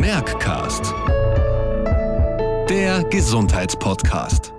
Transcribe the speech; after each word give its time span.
Merckcast. 0.00 0.94
Der 2.70 3.04
Gesundheitspodcast. 3.10 4.54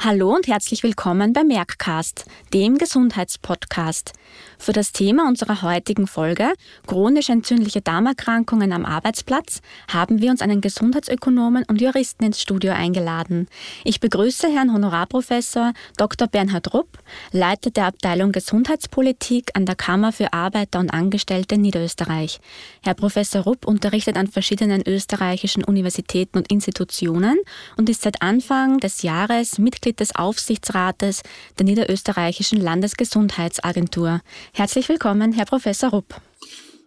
Hallo 0.00 0.32
und 0.32 0.46
herzlich 0.46 0.84
willkommen 0.84 1.32
bei 1.32 1.42
Merckcast, 1.42 2.24
dem 2.54 2.78
Gesundheitspodcast. 2.78 4.12
Für 4.56 4.72
das 4.72 4.92
Thema 4.92 5.26
unserer 5.26 5.62
heutigen 5.62 6.06
Folge, 6.06 6.52
chronisch 6.86 7.30
entzündliche 7.30 7.80
Darmerkrankungen 7.80 8.72
am 8.72 8.84
Arbeitsplatz, 8.84 9.60
haben 9.90 10.20
wir 10.20 10.30
uns 10.30 10.40
einen 10.40 10.60
Gesundheitsökonomen 10.60 11.64
und 11.66 11.80
Juristen 11.80 12.22
ins 12.26 12.40
Studio 12.40 12.74
eingeladen. 12.74 13.48
Ich 13.82 13.98
begrüße 13.98 14.48
Herrn 14.48 14.72
Honorarprofessor 14.72 15.72
Dr. 15.96 16.28
Bernhard 16.28 16.72
Rupp, 16.74 16.98
Leiter 17.32 17.70
der 17.70 17.86
Abteilung 17.86 18.30
Gesundheitspolitik 18.30 19.50
an 19.54 19.66
der 19.66 19.74
Kammer 19.74 20.12
für 20.12 20.32
Arbeiter 20.32 20.78
und 20.78 20.90
Angestellte 20.90 21.58
Niederösterreich. 21.58 22.38
Herr 22.84 22.94
Professor 22.94 23.42
Rupp 23.42 23.66
unterrichtet 23.66 24.16
an 24.16 24.28
verschiedenen 24.28 24.86
österreichischen 24.86 25.64
Universitäten 25.64 26.38
und 26.38 26.52
Institutionen 26.52 27.38
und 27.76 27.90
ist 27.90 28.02
seit 28.02 28.22
Anfang 28.22 28.78
des 28.78 29.02
Jahres 29.02 29.58
Mitglied 29.58 29.87
Mitglied 29.88 30.00
des 30.00 30.14
Aufsichtsrates 30.14 31.22
der 31.58 31.64
Niederösterreichischen 31.64 32.60
Landesgesundheitsagentur. 32.60 34.20
Herzlich 34.52 34.88
willkommen, 34.88 35.32
Herr 35.32 35.46
Professor 35.46 35.90
Rupp. 35.90 36.20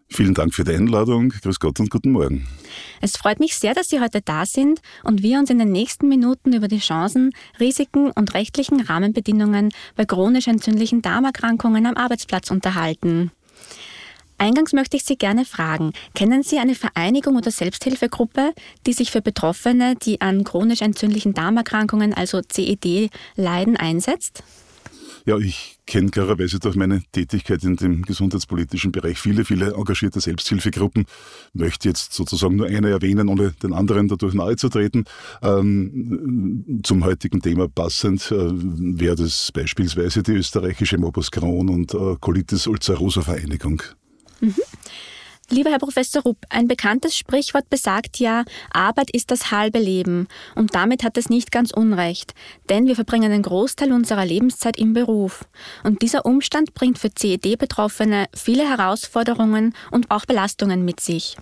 Vielen 0.08 0.34
Dank 0.34 0.54
für 0.54 0.64
die 0.64 0.74
Einladung. 0.74 1.30
Grüß 1.30 1.60
Gott 1.60 1.80
und 1.80 1.90
guten 1.90 2.12
Morgen. 2.12 2.46
Es 3.00 3.18
freut 3.18 3.40
mich 3.40 3.56
sehr, 3.56 3.74
dass 3.74 3.90
Sie 3.90 4.02
heute 4.02 4.22
da 4.22 4.46
sind 4.46 4.82
und 5.04 5.24
wir 5.24 5.40
uns 5.40 5.50
in 5.50 5.58
den 5.58 5.72
nächsten 5.72 6.10
Minuten 6.10 6.54
über 6.54 6.68
die 6.68 6.80
Chancen, 6.80 7.32
Risiken 7.60 8.12
und 8.12 8.34
rechtlichen 8.34 8.82
Rahmenbedingungen 8.82 9.70
bei 9.96 10.06
chronisch 10.06 10.48
entzündlichen 10.48 11.02
Darmerkrankungen 11.02 11.86
am 11.88 11.96
Arbeitsplatz 11.96 12.52
unterhalten. 12.52 13.32
Eingangs 14.42 14.74
möchte 14.74 14.98
ich 14.98 15.04
Sie 15.04 15.18
gerne 15.18 15.46
fragen, 15.46 15.94
kennen 16.16 16.42
Sie 16.42 16.58
eine 16.58 16.74
Vereinigung 16.74 17.36
oder 17.36 17.52
Selbsthilfegruppe, 17.52 18.54
die 18.88 18.94
sich 18.94 19.12
für 19.12 19.22
Betroffene, 19.22 19.94
die 20.02 20.20
an 20.20 20.44
chronisch 20.44 20.82
entzündlichen 20.82 21.36
Darmerkrankungen, 21.36 22.16
also 22.16 22.42
CED, 22.42 23.12
leiden, 23.36 23.78
einsetzt? 23.78 24.42
Ja, 25.28 25.38
ich 25.38 25.78
kenne 25.86 26.10
klarerweise 26.10 26.58
durch 26.58 26.76
meine 26.76 27.04
Tätigkeit 27.12 27.64
in 27.64 27.76
dem 27.76 28.02
gesundheitspolitischen 28.02 28.92
Bereich 28.92 29.20
viele, 29.20 29.46
viele 29.46 29.76
engagierte 29.76 30.20
Selbsthilfegruppen. 30.20 31.06
Möchte 31.54 31.90
jetzt 31.90 32.14
sozusagen 32.14 32.56
nur 32.56 32.66
eine 32.66 32.90
erwähnen, 32.90 33.30
ohne 33.30 33.52
den 33.62 33.74
anderen 33.74 34.08
dadurch 34.08 34.34
nahe 34.34 34.56
zu 34.56 34.70
treten. 34.70 35.06
Ähm, 35.44 36.82
zum 36.82 37.06
heutigen 37.06 37.44
Thema 37.44 37.68
passend 37.68 38.32
äh, 38.32 38.36
wäre 38.36 39.18
das 39.18 39.52
beispielsweise 39.54 40.24
die 40.24 40.32
österreichische 40.32 40.98
Morbus 40.98 41.30
Crohn 41.30 41.70
und 41.70 41.94
äh, 41.94 42.16
Colitis 42.20 42.66
ulcerosa 42.66 43.22
Vereinigung. 43.22 43.84
Mhm. 44.42 44.56
Lieber 45.52 45.70
Herr 45.70 45.80
Professor 45.80 46.22
Rupp, 46.24 46.38
ein 46.50 46.70
bekanntes 46.70 47.14
Sprichwort 47.14 47.70
besagt 47.70 48.20
ja, 48.20 48.46
Arbeit 48.72 49.12
ist 49.12 49.32
das 49.32 49.52
halbe 49.52 49.80
Leben. 49.80 50.30
Und 50.56 50.76
damit 50.76 51.04
hat 51.04 51.18
es 51.18 51.30
nicht 51.30 51.52
ganz 51.52 51.72
unrecht, 51.72 52.34
denn 52.70 52.88
wir 52.88 52.96
verbringen 52.96 53.34
einen 53.34 53.44
Großteil 53.44 53.92
unserer 53.92 54.26
Lebenszeit 54.26 54.78
im 54.78 54.94
Beruf. 54.94 55.44
Und 55.84 56.02
dieser 56.02 56.26
Umstand 56.26 56.74
bringt 56.74 57.00
für 57.00 57.14
CED-Betroffene 57.14 58.28
viele 58.34 58.64
Herausforderungen 58.64 59.76
und 59.92 60.10
auch 60.10 60.26
Belastungen 60.26 60.86
mit 60.86 61.02
sich. 61.02 61.36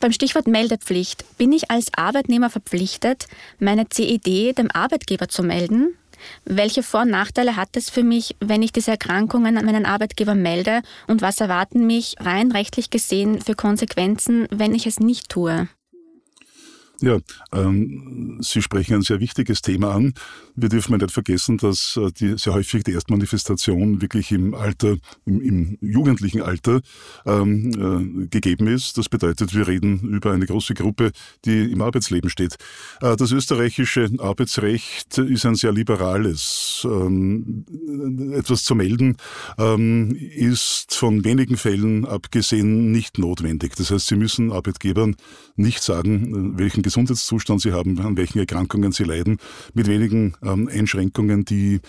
Beim 0.00 0.12
Stichwort 0.12 0.46
Meldepflicht 0.46 1.36
bin 1.36 1.52
ich 1.52 1.70
als 1.70 1.92
Arbeitnehmer 1.94 2.48
verpflichtet, 2.48 3.26
meine 3.58 3.90
CED 3.90 4.56
dem 4.56 4.70
Arbeitgeber 4.70 5.28
zu 5.28 5.42
melden? 5.42 5.98
Welche 6.44 6.82
Vor- 6.82 7.02
und 7.02 7.10
Nachteile 7.10 7.56
hat 7.56 7.76
es 7.76 7.90
für 7.90 8.02
mich, 8.02 8.36
wenn 8.40 8.62
ich 8.62 8.72
diese 8.72 8.92
Erkrankungen 8.92 9.56
an 9.56 9.64
meinen 9.64 9.86
Arbeitgeber 9.86 10.34
melde? 10.34 10.82
Und 11.06 11.22
was 11.22 11.40
erwarten 11.40 11.86
mich 11.86 12.16
rein 12.20 12.52
rechtlich 12.52 12.90
gesehen 12.90 13.40
für 13.40 13.54
Konsequenzen, 13.54 14.46
wenn 14.50 14.74
ich 14.74 14.86
es 14.86 15.00
nicht 15.00 15.28
tue? 15.28 15.68
Ja, 17.00 17.18
ähm, 17.52 18.38
Sie 18.40 18.62
sprechen 18.62 18.94
ein 18.94 19.02
sehr 19.02 19.18
wichtiges 19.18 19.62
Thema 19.62 19.94
an. 19.94 20.14
Wir 20.54 20.68
dürfen 20.68 20.96
nicht 20.96 21.10
vergessen, 21.10 21.58
dass 21.58 21.98
äh, 22.00 22.12
die, 22.12 22.38
sehr 22.38 22.54
häufig 22.54 22.84
die 22.84 22.92
Erstmanifestation 22.92 24.00
wirklich 24.00 24.30
im 24.30 24.54
Alter, 24.54 24.96
im, 25.26 25.40
im 25.40 25.78
jugendlichen 25.80 26.40
Alter 26.40 26.80
ähm, 27.26 28.22
äh, 28.22 28.26
gegeben 28.28 28.68
ist. 28.68 28.96
Das 28.96 29.08
bedeutet, 29.08 29.54
wir 29.54 29.66
reden 29.66 30.00
über 30.00 30.32
eine 30.32 30.46
große 30.46 30.74
Gruppe, 30.74 31.10
die 31.44 31.72
im 31.72 31.82
Arbeitsleben 31.82 32.30
steht. 32.30 32.56
Äh, 33.00 33.16
das 33.16 33.32
österreichische 33.32 34.08
Arbeitsrecht 34.18 35.18
ist 35.18 35.46
ein 35.46 35.56
sehr 35.56 35.72
liberales. 35.72 36.86
Ähm, 36.88 37.64
etwas 38.34 38.62
zu 38.62 38.76
melden 38.76 39.16
ähm, 39.58 40.14
ist 40.14 40.94
von 40.94 41.24
wenigen 41.24 41.56
Fällen 41.56 42.04
abgesehen 42.04 42.92
nicht 42.92 43.18
notwendig. 43.18 43.74
Das 43.74 43.90
heißt, 43.90 44.06
Sie 44.06 44.16
müssen 44.16 44.52
Arbeitgebern 44.52 45.16
nicht 45.56 45.82
sagen, 45.82 46.56
welchen 46.56 46.83
Gesundheitszustand 46.84 47.60
sie 47.60 47.72
haben, 47.72 47.98
an 47.98 48.16
welchen 48.16 48.38
Erkrankungen 48.38 48.92
sie 48.92 49.02
leiden, 49.02 49.38
mit 49.74 49.88
wenigen 49.88 50.34
ähm, 50.42 50.68
Einschränkungen, 50.72 51.44
die 51.44 51.80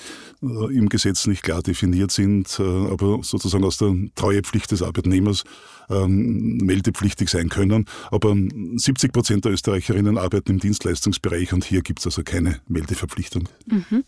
äh, 0.42 0.76
im 0.76 0.90
Gesetz 0.90 1.28
nicht 1.28 1.44
klar 1.44 1.62
definiert 1.62 2.12
sind, 2.12 2.60
äh, 2.60 2.64
aber 2.64 3.20
sozusagen 3.22 3.64
aus 3.64 3.78
der 3.78 3.94
Treuepflicht 4.16 4.72
des 4.72 4.82
Arbeitnehmers 4.82 5.44
ähm, 5.90 6.58
meldepflichtig 6.58 7.30
sein 7.30 7.50
können. 7.50 7.86
Aber 8.10 8.36
70 8.76 9.14
Prozent 9.14 9.46
der 9.46 9.52
Österreicherinnen 9.52 10.18
arbeiten 10.18 10.54
im 10.54 10.60
Dienstleistungsbereich 10.60 11.54
und 11.54 11.64
hier 11.64 11.82
gibt 11.82 12.00
es 12.00 12.08
also 12.08 12.24
keine 12.24 12.60
Meldeverpflichtung. 12.68 13.48
Mhm. 13.68 14.04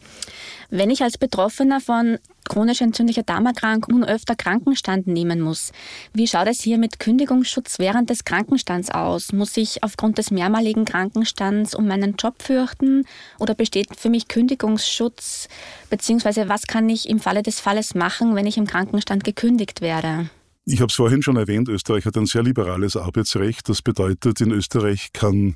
Wenn 0.70 0.90
ich 0.90 1.04
als 1.04 1.18
Betroffener 1.18 1.80
von 1.80 2.18
chronisch 2.48 2.82
entzündlicher 2.82 3.24
Darmerkrankung 3.24 4.04
öfter 4.04 4.36
Krankenstand 4.36 5.08
nehmen 5.08 5.42
muss, 5.42 5.72
wie 6.14 6.28
schaut 6.28 6.48
es 6.48 6.62
hier 6.62 6.78
mit 6.78 7.00
Kündigungsschutz 7.00 7.80
während 7.80 8.10
des 8.10 8.24
Krankenstands 8.24 8.92
aus? 8.92 9.34
Muss 9.34 9.56
ich 9.58 9.84
aufgrund 9.84 10.18
des 10.18 10.32
mehrmaligen 10.32 10.86
Krankenstands 10.86 11.76
um 11.76 11.88
meinen 11.88 12.16
Job 12.18 12.42
fürchten 12.42 13.06
oder 13.40 13.56
besteht 13.56 13.96
für 13.98 14.10
mich 14.10 14.28
Kündigungsschutz? 14.28 15.48
Beziehungsweise 15.90 16.50
was 16.50 16.68
kann 16.68 16.90
ich 16.90 17.10
im 17.10 17.20
Falle 17.20 17.44
des 17.44 17.60
Falles 17.60 17.96
machen, 17.96 18.36
wenn 18.36 18.46
ich 18.46 18.58
im 18.58 18.68
Krankenstand 18.68 19.24
gekündigt 19.24 19.82
werde? 19.82 20.30
Ich 20.66 20.82
habe 20.82 20.90
es 20.90 20.96
vorhin 20.96 21.22
schon 21.22 21.38
erwähnt, 21.38 21.70
Österreich 21.70 22.06
hat 22.06 22.18
ein 22.18 22.26
sehr 22.26 22.44
liberales 22.44 22.98
Arbeitsrecht. 22.98 23.70
Das 23.70 23.82
bedeutet, 23.82 24.42
in 24.42 24.52
Österreich 24.52 25.14
kann 25.14 25.56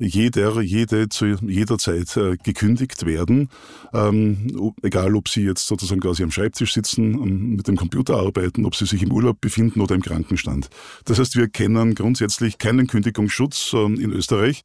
jeder, 0.00 0.60
jede 0.62 1.08
zu 1.08 1.26
jeder 1.26 1.78
Zeit 1.78 2.16
äh, 2.16 2.36
gekündigt 2.42 3.04
werden, 3.04 3.50
ähm, 3.92 4.72
egal 4.82 5.14
ob 5.14 5.28
sie 5.28 5.42
jetzt 5.42 5.66
sozusagen 5.66 6.00
quasi 6.00 6.22
am 6.22 6.30
Schreibtisch 6.30 6.72
sitzen, 6.72 7.14
um, 7.14 7.50
mit 7.50 7.68
dem 7.68 7.76
Computer 7.76 8.16
arbeiten, 8.16 8.64
ob 8.64 8.74
sie 8.74 8.86
sich 8.86 9.02
im 9.02 9.12
Urlaub 9.12 9.40
befinden 9.40 9.80
oder 9.80 9.94
im 9.94 10.02
Krankenstand. 10.02 10.70
Das 11.04 11.18
heißt, 11.18 11.36
wir 11.36 11.48
kennen 11.48 11.94
grundsätzlich 11.94 12.58
keinen 12.58 12.86
Kündigungsschutz 12.86 13.72
ähm, 13.74 14.00
in 14.00 14.10
Österreich. 14.12 14.62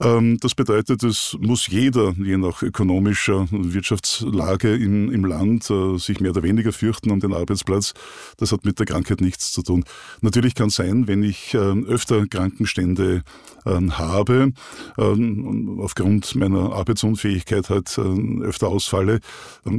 Ähm, 0.00 0.38
das 0.40 0.54
bedeutet, 0.54 1.02
es 1.04 1.36
muss 1.40 1.68
jeder, 1.68 2.14
je 2.18 2.36
nach 2.36 2.62
ökonomischer 2.62 3.46
Wirtschaftslage 3.50 4.74
im, 4.74 5.10
im 5.12 5.24
Land, 5.24 5.70
äh, 5.70 5.98
sich 5.98 6.20
mehr 6.20 6.32
oder 6.32 6.42
weniger 6.42 6.72
fürchten 6.72 7.10
um 7.10 7.20
den 7.20 7.32
Arbeitsplatz. 7.32 7.94
Das 8.38 8.50
hat 8.50 8.64
mit 8.64 8.78
der 8.78 8.86
Krankheit 8.86 9.20
nichts 9.20 9.52
zu 9.52 9.62
tun. 9.62 9.84
Natürlich 10.20 10.54
kann 10.54 10.68
es 10.68 10.74
sein, 10.74 11.06
wenn 11.06 11.22
ich 11.22 11.54
ähm, 11.54 11.84
öfter 11.86 12.26
Krankenstände 12.26 13.22
ähm, 13.66 13.96
habe, 13.96 14.52
aufgrund 14.96 16.34
meiner 16.34 16.72
Arbeitsunfähigkeit 16.72 17.70
halt 17.70 17.98
öfter 17.98 18.68
ausfalle, 18.68 19.20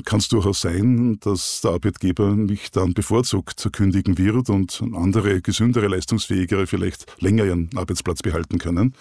kann 0.05 0.19
es 0.19 0.27
durchaus 0.27 0.61
sein, 0.61 1.19
dass 1.21 1.61
der 1.61 1.71
Arbeitgeber 1.71 2.35
mich 2.35 2.71
dann 2.71 2.93
bevorzugt 2.93 3.69
kündigen 3.71 4.17
wird 4.17 4.49
und 4.49 4.81
andere, 4.93 5.41
gesündere, 5.41 5.87
leistungsfähigere 5.87 6.67
vielleicht 6.67 7.05
länger 7.21 7.45
ihren 7.45 7.69
Arbeitsplatz 7.75 8.21
behalten 8.21 8.57
können. 8.57 8.95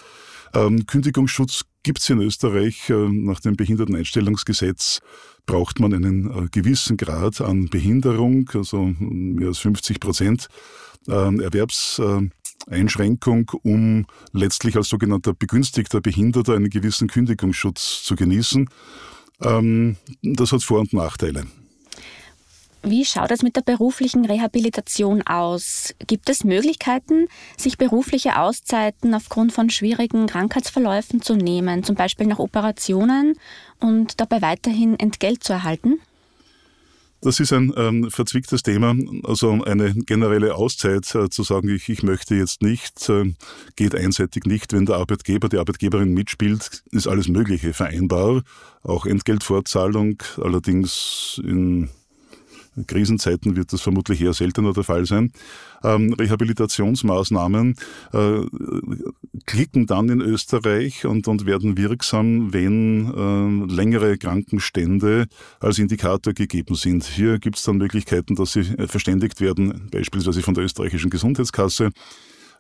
Ähm, 0.55 0.87
Kündigungsschutz 0.87 1.65
gibt 1.83 2.01
es 2.01 2.09
in 2.11 2.21
Österreich. 2.21 2.89
Äh, 2.89 3.09
nach 3.09 3.41
dem 3.41 3.57
Behinderteneinstellungsgesetz 3.57 5.01
braucht 5.47 5.81
man 5.81 5.93
einen 5.93 6.31
äh, 6.31 6.47
gewissen 6.51 6.97
Grad 6.97 7.41
an 7.41 7.69
Behinderung, 7.69 8.49
also 8.55 8.95
mehr 8.99 9.49
als 9.49 9.59
50 9.59 9.99
Prozent 10.01 10.49
ähm, 11.09 11.41
Erwerbseinschränkung, 11.41 13.51
um 13.63 14.07
letztlich 14.33 14.77
als 14.77 14.89
sogenannter 14.89 15.35
begünstigter 15.35 16.01
Behinderter 16.01 16.55
einen 16.55 16.71
gewissen 16.71 17.09
Kündigungsschutz 17.09 18.05
zu 18.05 18.15
genießen. 18.17 18.71
Ähm, 19.43 19.97
das 20.23 20.53
hat 20.53 20.63
Vor- 20.63 20.81
und 20.81 20.93
Nachteile. 20.93 21.45
Wie 22.87 23.07
schaut 23.07 23.31
es 23.31 23.43
mit 23.43 23.57
der 23.57 23.63
beruflichen 23.63 24.27
Rehabilitation 24.27 25.23
aus? 25.23 25.95
Gibt 26.07 26.29
es 26.29 26.45
Möglichkeiten, 26.45 27.29
sich 27.57 27.79
berufliche 27.79 28.39
Auszeiten 28.39 29.15
aufgrund 29.15 29.53
von 29.53 29.71
schwierigen 29.71 30.27
Krankheitsverläufen 30.27 31.23
zu 31.23 31.35
nehmen, 31.35 31.83
zum 31.83 31.97
Beispiel 31.97 32.27
nach 32.27 32.39
Operationen 32.39 33.39
und 33.81 34.21
dabei 34.21 34.43
weiterhin 34.43 34.99
Entgelt 34.99 35.43
zu 35.43 35.55
erhalten? 35.55 35.99
Das 37.23 37.41
ist 37.41 37.55
ein 37.55 37.73
ähm, 37.79 38.11
verzwicktes 38.11 38.63
Thema. 38.63 38.95
Also 39.23 39.65
eine 39.65 39.95
generelle 39.95 40.55
Auszeit 40.55 41.15
äh, 41.15 41.31
zu 41.31 41.43
sagen, 41.43 41.71
ich, 41.71 41.89
ich 41.89 42.03
möchte 42.03 42.35
jetzt 42.35 42.61
nicht, 42.61 43.09
äh, 43.09 43.33
geht 43.77 43.95
einseitig 43.95 44.45
nicht. 44.45 44.75
Wenn 44.75 44.85
der 44.85 44.97
Arbeitgeber, 44.97 45.49
die 45.49 45.57
Arbeitgeberin 45.57 46.13
mitspielt, 46.13 46.83
ist 46.91 47.09
alles 47.09 47.29
Mögliche 47.29 47.73
vereinbar. 47.73 48.43
Auch 48.83 49.07
Entgeltfortzahlung, 49.07 50.23
allerdings 50.37 51.41
in 51.43 51.89
Krisenzeiten 52.87 53.57
wird 53.57 53.73
das 53.73 53.81
vermutlich 53.81 54.21
eher 54.21 54.35
seltener 54.35 54.73
der 54.73 54.85
Fall 54.85 55.07
sein. 55.07 55.33
Ähm, 55.83 56.13
Rehabilitationsmaßnahmen 56.15 57.77
äh, 58.13 58.41
klicken 59.47 59.87
dann 59.87 60.09
in 60.09 60.21
Österreich 60.21 61.07
und, 61.07 61.29
und 61.29 61.47
werden 61.47 61.77
wirksam, 61.77 62.53
wenn 62.53 63.69
äh, 63.69 63.73
längere 63.73 64.17
Krankenstände 64.19 65.27
als 65.61 65.79
Indikator 65.79 66.33
gegeben 66.33 66.75
sind. 66.75 67.05
Hier 67.05 67.39
gibt 67.39 67.57
es 67.57 67.63
dann 67.63 67.77
Möglichkeiten, 67.77 68.35
dass 68.35 68.53
sie 68.53 68.65
verständigt 68.65 69.41
werden, 69.41 69.89
beispielsweise 69.91 70.43
von 70.43 70.55
der 70.55 70.65
österreichischen 70.65 71.11
Gesundheitskasse 71.11 71.91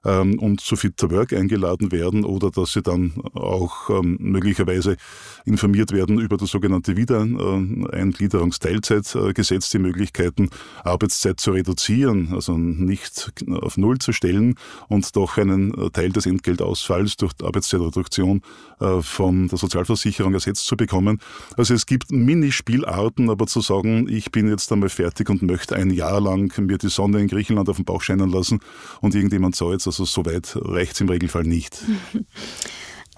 ähm, 0.04 0.38
und 0.38 0.60
zu 0.60 0.76
Fit 0.76 0.96
to 0.96 1.10
Work 1.10 1.32
eingeladen 1.32 1.90
werden 1.92 2.24
oder 2.24 2.50
dass 2.50 2.72
sie 2.72 2.82
dann 2.82 3.12
auch 3.34 3.90
ähm, 3.90 4.16
möglicherweise 4.20 4.96
informiert 5.44 5.92
werden 5.92 6.18
über 6.18 6.36
das 6.36 6.50
sogenannte 6.50 6.96
Wiedereingliederungsteilzeitgesetz, 6.96 9.70
die 9.70 9.78
Möglichkeiten, 9.78 10.50
Arbeitszeit 10.82 11.38
zu 11.40 11.52
reduzieren, 11.52 12.30
also 12.32 12.58
nicht 12.58 13.32
auf 13.48 13.76
Null 13.76 13.98
zu 13.98 14.10
stellen 14.12 14.56
und 14.88 15.14
doch 15.16 15.38
einen 15.38 15.72
Teil 15.92 16.10
des 16.10 16.26
Entgeltausfalls 16.26 17.16
durch 17.16 17.32
Arbeitszeitreduktion 17.42 18.42
äh, 18.80 19.00
von 19.02 19.46
der 19.48 19.58
Sozialversicherung 19.58 20.34
ersetzt 20.34 20.66
zu 20.66 20.76
bekommen. 20.76 21.20
Also 21.56 21.74
es 21.74 21.86
gibt 21.86 22.10
Minispielarten, 22.10 23.30
aber 23.30 23.46
zu 23.46 23.60
sagen, 23.60 24.08
ich 24.08 24.32
bin 24.32 24.48
jetzt 24.48 24.72
einmal 24.72 24.88
fertig 24.88 25.30
und 25.30 25.42
möchte 25.42 25.76
ein 25.76 25.90
Jahr 25.90 26.20
lang 26.20 26.52
mir 26.58 26.78
die 26.78 26.88
Sonne 26.88 27.20
in 27.20 27.28
Griechenland 27.28 27.68
auf 27.68 27.76
den 27.76 27.84
Bauch 27.84 28.02
scheinen 28.02 28.30
lassen 28.30 28.58
und 29.00 29.14
irgendjemand 29.14 29.54
zahlt 29.56 29.86
es 29.86 29.93
also 30.00 30.04
so 30.04 30.26
weit 30.26 30.56
reicht 30.56 30.94
es 30.94 31.00
im 31.00 31.08
Regelfall 31.08 31.44
nicht. 31.44 31.78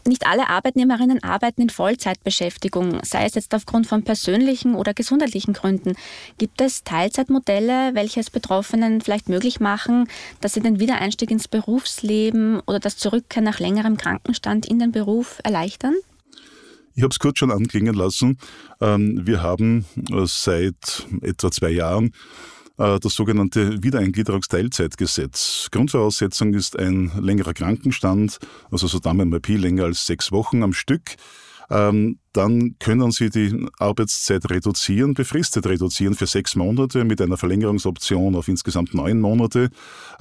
Nicht 0.07 0.25
alle 0.25 0.49
Arbeitnehmerinnen 0.49 1.25
arbeiten 1.25 1.63
in 1.63 1.71
Vollzeitbeschäftigung, 1.71 3.01
sei 3.03 3.25
es 3.25 3.35
jetzt 3.35 3.53
aufgrund 3.57 3.89
von 3.89 4.05
persönlichen 4.05 4.77
oder 4.77 4.95
gesundheitlichen 4.95 5.53
Gründen. 5.53 5.95
Gibt 6.39 6.61
es 6.61 6.85
Teilzeitmodelle, 6.85 7.93
welche 7.95 8.21
es 8.21 8.31
Betroffenen 8.31 9.01
vielleicht 9.01 9.29
möglich 9.29 9.59
machen, 9.59 10.07
dass 10.41 10.55
sie 10.55 10.61
den 10.61 10.79
Wiedereinstieg 10.79 11.33
ins 11.33 11.49
Berufsleben 11.49 12.61
oder 12.69 12.79
das 12.79 12.99
Zurückkehren 12.99 13.43
nach 13.43 13.59
längerem 13.59 13.97
Krankenstand 13.97 14.67
in 14.67 14.79
den 14.79 14.93
Beruf 14.93 15.41
erleichtern? 15.43 15.97
Ich 16.95 17.03
habe 17.03 17.11
es 17.11 17.19
kurz 17.19 17.41
schon 17.41 17.51
anklingen 17.51 17.95
lassen. 17.95 18.39
Ähm, 18.81 19.27
wir 19.27 19.43
haben 19.43 19.87
äh, 20.13 20.23
seit 20.27 21.05
etwa 21.21 21.51
zwei 21.51 21.71
Jahren 21.71 22.13
das 22.77 23.15
sogenannte 23.15 23.83
Wiedereingliederungsteilzeitgesetz. 23.83 25.69
Grundvoraussetzung 25.71 26.55
ist 26.55 26.79
ein 26.79 27.11
längerer 27.21 27.55
Krankenstand, 27.55 28.39
also 28.71 28.87
so 28.87 28.99
Damen 28.99 29.31
mal 29.31 29.41
Pi 29.41 29.57
länger 29.57 29.85
als 29.85 30.07
sechs 30.07 30.31
Wochen 30.33 30.63
am 30.63 30.73
Stück. 30.73 31.17
Ähm, 31.71 32.19
dann 32.37 32.77
können 32.79 33.11
Sie 33.13 33.31
die 33.31 33.67
Arbeitszeit 33.79 34.51
reduzieren, 34.51 35.15
befristet 35.15 35.67
reduzieren 35.67 36.15
für 36.15 36.27
sechs 36.27 36.55
Monate 36.55 37.05
mit 37.05 37.21
einer 37.23 37.37
Verlängerungsoption 37.37 38.35
auf 38.35 38.49
insgesamt 38.49 38.95
neun 38.95 39.21
Monate. 39.21 39.71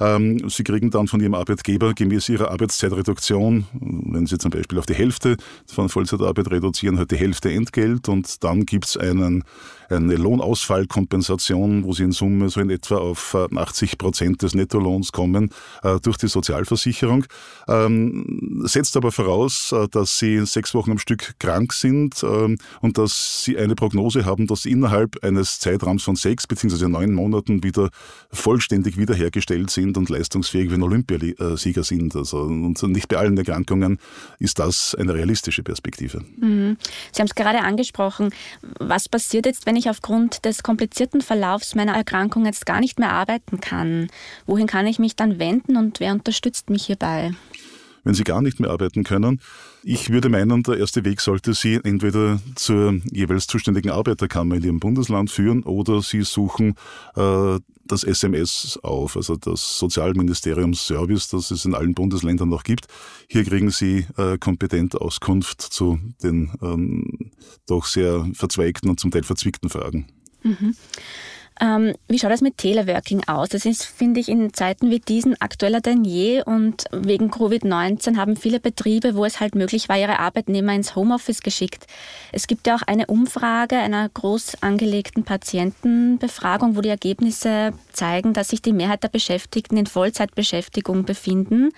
Ähm, 0.00 0.48
Sie 0.48 0.64
kriegen 0.64 0.90
dann 0.90 1.08
von 1.08 1.20
Ihrem 1.20 1.34
Arbeitgeber 1.34 1.92
gemäß 1.92 2.28
Ihrer 2.28 2.50
Arbeitszeitreduktion, 2.50 3.66
wenn 3.72 4.26
Sie 4.26 4.38
zum 4.38 4.50
Beispiel 4.50 4.78
auf 4.78 4.86
die 4.86 4.94
Hälfte 4.94 5.36
von 5.66 5.88
Vollzeitarbeit 5.88 6.50
reduzieren, 6.50 6.98
halt 6.98 7.10
die 7.10 7.16
Hälfte 7.16 7.50
Entgelt 7.50 8.08
und 8.08 8.42
dann 8.42 8.64
gibt 8.64 8.86
es 8.86 8.96
eine 8.96 9.42
Lohnausfallkompensation, 9.90 11.84
wo 11.84 11.92
Sie 11.92 12.04
in 12.04 12.12
Summe 12.12 12.48
so 12.48 12.60
in 12.60 12.70
etwa 12.70 12.96
auf 12.96 13.34
80 13.34 13.92
äh, 13.92 13.96
Prozent 13.96 14.42
des 14.42 14.54
Nettolohns 14.54 15.12
kommen 15.12 15.50
äh, 15.82 16.00
durch 16.00 16.16
die 16.16 16.28
Sozialversicherung. 16.28 17.26
Ähm, 17.68 18.62
setzt 18.64 18.96
aber 18.96 19.12
voraus, 19.12 19.72
äh, 19.72 19.86
dass 19.88 20.18
Sie 20.18 20.44
sechs 20.46 20.74
Wochen 20.74 20.92
am 20.92 20.98
Stück 20.98 21.34
krank 21.38 21.72
sind 21.72 22.05
sind 22.14 22.22
ähm, 22.22 22.58
und 22.80 22.98
dass 22.98 23.42
sie 23.44 23.58
eine 23.58 23.74
Prognose 23.74 24.24
haben, 24.24 24.46
dass 24.46 24.62
sie 24.62 24.70
innerhalb 24.70 25.22
eines 25.24 25.58
Zeitraums 25.58 26.04
von 26.04 26.16
sechs 26.16 26.46
bzw. 26.46 26.88
neun 26.88 27.12
Monaten 27.12 27.62
wieder 27.62 27.90
vollständig 28.30 28.96
wiederhergestellt 28.98 29.70
sind 29.70 29.96
und 29.96 30.08
leistungsfähig 30.08 30.70
wie 30.70 30.74
ein 30.74 30.82
Olympiasieger 30.82 31.84
sind. 31.84 32.14
Also, 32.16 32.38
und 32.42 32.82
nicht 32.84 33.08
bei 33.08 33.16
allen 33.16 33.36
Erkrankungen 33.36 33.98
ist 34.38 34.58
das 34.58 34.94
eine 34.94 35.14
realistische 35.14 35.62
Perspektive. 35.62 36.22
Mhm. 36.38 36.76
Sie 37.12 37.20
haben 37.20 37.28
es 37.28 37.34
gerade 37.34 37.60
angesprochen. 37.60 38.30
Was 38.78 39.08
passiert 39.08 39.46
jetzt, 39.46 39.66
wenn 39.66 39.76
ich 39.76 39.90
aufgrund 39.90 40.44
des 40.44 40.62
komplizierten 40.62 41.20
Verlaufs 41.20 41.74
meiner 41.74 41.94
Erkrankung 41.94 42.44
jetzt 42.46 42.66
gar 42.66 42.80
nicht 42.80 42.98
mehr 42.98 43.12
arbeiten 43.12 43.60
kann? 43.60 44.08
Wohin 44.46 44.66
kann 44.66 44.86
ich 44.86 44.98
mich 44.98 45.16
dann 45.16 45.38
wenden 45.38 45.76
und 45.76 46.00
wer 46.00 46.12
unterstützt 46.12 46.70
mich 46.70 46.86
hierbei? 46.86 47.32
Wenn 48.06 48.14
sie 48.14 48.24
gar 48.24 48.40
nicht 48.40 48.60
mehr 48.60 48.70
arbeiten 48.70 49.02
können. 49.02 49.40
Ich 49.82 50.10
würde 50.10 50.28
meinen, 50.28 50.62
der 50.62 50.78
erste 50.78 51.04
Weg 51.04 51.20
sollte 51.20 51.54
sie 51.54 51.80
entweder 51.82 52.40
zur 52.54 53.00
jeweils 53.10 53.48
zuständigen 53.48 53.90
Arbeiterkammer 53.90 54.54
in 54.54 54.62
ihrem 54.62 54.80
Bundesland 54.80 55.28
führen 55.28 55.64
oder 55.64 56.00
sie 56.02 56.22
suchen 56.22 56.76
äh, 57.16 57.58
das 57.84 58.04
SMS 58.04 58.78
auf, 58.82 59.16
also 59.16 59.36
das 59.36 59.78
Sozialministeriumsservice, 59.78 61.28
das 61.28 61.50
es 61.50 61.64
in 61.64 61.74
allen 61.74 61.94
Bundesländern 61.94 62.48
noch 62.48 62.62
gibt. 62.62 62.86
Hier 63.28 63.44
kriegen 63.44 63.70
Sie 63.70 64.06
äh, 64.16 64.38
kompetente 64.38 65.00
Auskunft 65.00 65.60
zu 65.60 65.98
den 66.22 66.52
ähm, 66.62 67.32
doch 67.66 67.86
sehr 67.86 68.28
verzweigten 68.34 68.88
und 68.88 69.00
zum 69.00 69.10
Teil 69.10 69.24
verzwickten 69.24 69.68
Fragen. 69.68 70.06
Mhm. 70.44 70.76
Ähm, 71.58 71.94
wie 72.06 72.18
schaut 72.18 72.30
das 72.30 72.42
mit 72.42 72.58
Teleworking 72.58 73.22
aus? 73.26 73.48
Das 73.48 73.64
ist, 73.64 73.84
finde 73.84 74.20
ich, 74.20 74.28
in 74.28 74.52
Zeiten 74.52 74.90
wie 74.90 75.00
diesen 75.00 75.40
aktueller 75.40 75.80
denn 75.80 76.04
je 76.04 76.42
und 76.42 76.84
wegen 76.92 77.30
Covid-19 77.30 78.16
haben 78.16 78.36
viele 78.36 78.60
Betriebe, 78.60 79.14
wo 79.14 79.24
es 79.24 79.40
halt 79.40 79.54
möglich 79.54 79.88
war, 79.88 79.98
ihre 79.98 80.18
Arbeitnehmer 80.18 80.74
ins 80.74 80.94
Homeoffice 80.94 81.40
geschickt. 81.40 81.86
Es 82.32 82.46
gibt 82.46 82.66
ja 82.66 82.76
auch 82.76 82.82
eine 82.82 83.06
Umfrage 83.06 83.76
einer 83.76 84.06
groß 84.08 84.62
angelegten 84.62 85.24
Patientenbefragung, 85.24 86.76
wo 86.76 86.82
die 86.82 86.90
Ergebnisse 86.90 87.72
zeigen, 87.90 88.34
dass 88.34 88.48
sich 88.48 88.60
die 88.60 88.74
Mehrheit 88.74 89.02
der 89.02 89.08
Beschäftigten 89.08 89.78
in 89.78 89.86
Vollzeitbeschäftigung 89.86 91.04
befinden 91.06 91.70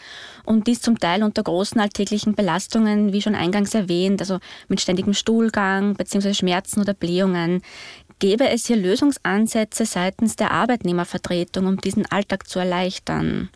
und 0.44 0.66
dies 0.66 0.82
zum 0.82 0.98
Teil 0.98 1.22
unter 1.22 1.44
großen 1.44 1.80
alltäglichen 1.80 2.34
Belastungen, 2.34 3.12
wie 3.12 3.22
schon 3.22 3.36
eingangs 3.36 3.74
erwähnt, 3.74 4.20
also 4.20 4.38
mit 4.66 4.80
ständigem 4.80 5.14
Stuhlgang 5.14 5.94
bzw. 5.94 6.34
Schmerzen 6.34 6.80
oder 6.80 6.94
Blähungen. 6.94 7.62
Gäbe 8.18 8.48
es 8.48 8.66
hier 8.66 8.76
Lösungsansätze 8.76 9.86
seitens 9.86 10.34
der 10.34 10.50
Arbeitnehmervertretung, 10.50 11.66
um 11.66 11.76
diesen 11.76 12.04
Alltag 12.06 12.48
zu 12.48 12.58
erleichtern? 12.58 13.48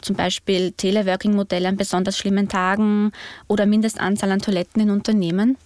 Zum 0.00 0.16
Beispiel 0.16 0.72
Teleworking-Modelle 0.72 1.68
an 1.68 1.76
besonders 1.76 2.18
schlimmen 2.18 2.48
Tagen 2.48 3.12
oder 3.46 3.66
Mindestanzahl 3.66 4.32
an 4.32 4.40
Toiletten 4.40 4.82
in 4.82 4.90
Unternehmen? 4.90 5.56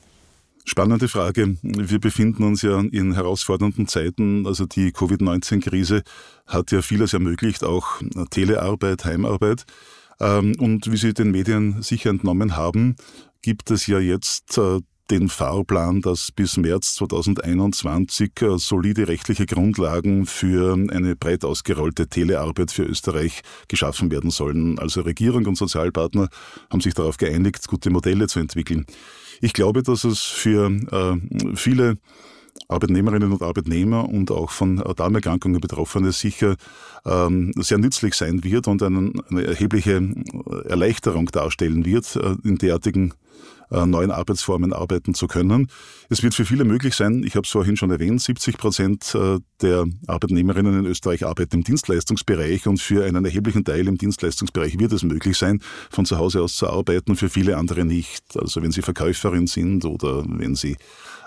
Spannende 0.65 1.09
Frage. 1.09 1.57
Wir 1.63 1.99
befinden 1.99 2.45
uns 2.45 2.63
ja 2.63 2.79
in 2.79 3.15
herausfordernden 3.15 3.89
Zeiten. 3.89 4.47
Also 4.47 4.67
die 4.67 4.93
Covid-19-Krise 4.93 6.03
hat 6.47 6.71
ja 6.73 6.83
vieles 6.83 7.15
ermöglicht, 7.15 7.65
auch 7.65 8.01
Telearbeit, 8.31 9.05
Heimarbeit. 9.05 9.65
Ähm, 10.21 10.55
und 10.59 10.91
wie 10.93 10.97
Sie 10.97 11.15
den 11.15 11.33
Medien 11.33 11.83
sicher 11.83 12.11
entnommen 12.11 12.57
haben, 12.57 12.97
gibt 13.43 13.71
es 13.71 13.87
ja 13.89 13.99
jetzt 13.99 14.57
äh, 14.57 14.81
den 15.11 15.29
Fahrplan, 15.29 16.01
dass 16.01 16.33
bis 16.33 16.57
März 16.57 16.95
2021 16.95 18.33
äh, 18.41 18.59
solide 18.59 19.09
rechtliche 19.09 19.47
Grundlagen 19.47 20.27
für 20.27 20.75
eine 20.75 21.17
breit 21.17 21.45
ausgerollte 21.45 22.09
Telearbeit 22.09 22.71
für 22.71 22.85
Österreich 22.85 23.43
geschaffen 23.69 24.11
werden 24.11 24.31
sollen. 24.31 24.79
Also 24.79 25.03
Regierung 25.03 25.47
und 25.47 25.57
Sozialpartner 25.57 26.29
haben 26.71 26.81
sich 26.81 26.95
darauf 26.95 27.17
geeinigt, 27.17 27.67
gute 27.69 27.91
Modelle 27.91 28.29
zu 28.29 28.41
entwickeln. 28.41 28.87
Ich 29.41 29.53
glaube, 29.53 29.83
dass 29.83 30.05
es 30.05 30.21
für 30.21 30.71
äh, 30.71 31.57
viele 31.57 31.99
Arbeitnehmerinnen 32.69 33.33
und 33.33 33.43
Arbeitnehmer 33.43 34.09
und 34.09 34.31
auch 34.31 34.51
von 34.51 34.77
Darmerkrankungen 34.77 35.61
Betroffene 35.61 36.13
sicher 36.13 36.57
ähm, 37.05 37.53
sehr 37.57 37.79
nützlich 37.79 38.15
sein 38.15 38.45
wird 38.45 38.69
und 38.69 38.83
einen, 38.83 39.21
eine 39.31 39.45
erhebliche 39.45 40.03
Erleichterung 40.69 41.27
darstellen 41.27 41.85
wird, 41.85 42.17
äh, 42.17 42.37
in 42.45 42.59
derartigen 42.59 43.11
äh, 43.11 43.22
neuen 43.71 44.11
Arbeitsformen 44.11 44.73
arbeiten 44.73 45.15
zu 45.15 45.27
können. 45.27 45.69
Es 46.11 46.23
wird 46.23 46.35
für 46.35 46.45
viele 46.45 46.65
möglich 46.65 46.95
sein, 46.95 47.23
ich 47.25 47.37
habe 47.37 47.47
es 47.47 47.51
vorhin 47.51 47.77
schon 47.77 47.91
erwähnt, 47.91 48.21
70 48.21 48.59
Prozent 48.59 49.15
äh, 49.15 49.39
der 49.63 49.87
Arbeitnehmerinnen 50.07 50.81
in 50.81 50.87
Österreich 50.87 51.25
arbeiten 51.25 51.57
im 51.57 51.65
Dienstleistungsbereich 51.65 52.67
und 52.67 52.81
für 52.81 53.05
einen 53.05 53.25
erheblichen 53.25 53.65
Teil 53.65 53.89
im 53.89 53.97
Dienstleistungsbereich 53.97 54.79
wird 54.79 54.93
es 54.93 55.05
möglich 55.05 55.39
sein, 55.39 55.61
von 55.91 56.05
zu 56.05 56.19
Hause 56.19 56.43
aus 56.43 56.57
zu 56.57 56.69
arbeiten, 56.69 57.17
für 57.17 57.31
viele 57.31 57.57
andere 57.57 57.85
nicht. 57.85 58.25
Also 58.37 58.63
wenn 58.63 58.73
Sie 58.73 58.83
Verkäuferin 58.83 59.47
sind 59.47 59.85
oder 59.85 60.25
wenn 60.27 60.55
Sie 60.55 60.77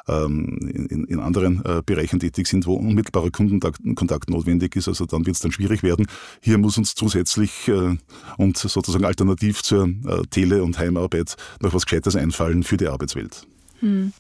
in, 0.07 1.05
in 1.05 1.19
anderen 1.19 1.63
äh, 1.65 1.81
Bereichen 1.85 2.19
tätig 2.19 2.47
sind, 2.47 2.65
wo 2.65 2.75
unmittelbarer 2.75 3.31
Kundenkontakt 3.31 4.29
notwendig 4.29 4.75
ist. 4.75 4.87
Also 4.87 5.05
dann 5.05 5.25
wird 5.25 5.35
es 5.35 5.41
dann 5.41 5.51
schwierig 5.51 5.83
werden. 5.83 6.07
Hier 6.41 6.57
muss 6.57 6.77
uns 6.77 6.95
zusätzlich 6.95 7.67
äh, 7.67 7.97
und 8.37 8.57
sozusagen 8.57 9.05
alternativ 9.05 9.63
zur 9.63 9.87
äh, 9.87 10.21
Tele- 10.29 10.63
und 10.63 10.77
Heimarbeit 10.77 11.35
noch 11.61 11.73
was 11.73 11.85
Gescheites 11.85 12.15
einfallen 12.15 12.63
für 12.63 12.77
die 12.77 12.87
Arbeitswelt. 12.87 13.47
Hm. 13.79 14.13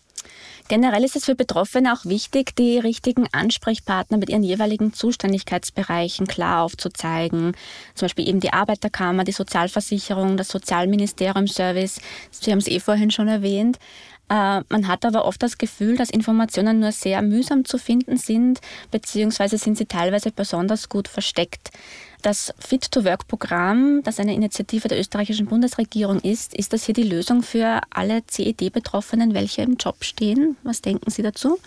Generell 0.67 1.03
ist 1.03 1.15
es 1.15 1.25
für 1.25 1.35
Betroffene 1.35 1.93
auch 1.93 2.05
wichtig, 2.05 2.55
die 2.55 2.79
richtigen 2.79 3.27
Ansprechpartner 3.31 4.17
mit 4.17 4.29
ihren 4.29 4.41
jeweiligen 4.41 4.93
Zuständigkeitsbereichen 4.93 6.25
klar 6.25 6.63
aufzuzeigen. 6.63 7.55
Zum 7.93 8.05
Beispiel 8.07 8.27
eben 8.27 8.39
die 8.39 8.51
Arbeiterkammer, 8.51 9.25
die 9.25 9.31
Sozialversicherung, 9.31 10.37
das 10.37 10.47
Sozialministerium 10.47 11.47
Service. 11.47 11.99
Sie 12.31 12.51
haben 12.51 12.57
es 12.57 12.67
eh 12.67 12.79
vorhin 12.79 13.11
schon 13.11 13.27
erwähnt. 13.27 13.77
Äh, 14.29 14.61
man 14.69 14.87
hat 14.87 15.05
aber 15.05 15.25
oft 15.25 15.41
das 15.43 15.57
Gefühl, 15.57 15.97
dass 15.97 16.09
Informationen 16.09 16.79
nur 16.79 16.91
sehr 16.91 17.21
mühsam 17.21 17.65
zu 17.65 17.77
finden 17.77 18.17
sind, 18.17 18.59
beziehungsweise 18.91 19.57
sind 19.57 19.77
sie 19.77 19.85
teilweise 19.85 20.31
besonders 20.31 20.89
gut 20.89 21.07
versteckt. 21.07 21.71
Das 22.21 22.53
Fit-to-Work-Programm, 22.57 24.01
das 24.03 24.19
eine 24.19 24.33
Initiative 24.33 24.87
der 24.87 24.99
österreichischen 24.99 25.45
Bundesregierung 25.45 26.19
ist, 26.21 26.55
ist 26.55 26.73
das 26.73 26.83
hier 26.83 26.95
die 26.95 27.03
Lösung 27.03 27.43
für 27.43 27.81
alle 27.91 28.25
CED-Betroffenen, 28.25 29.35
welche 29.35 29.61
im 29.61 29.75
Job 29.75 30.03
stehen? 30.03 30.57
Was 30.63 30.81
denken 30.81 31.11
Sie 31.11 31.21
dazu? 31.21 31.59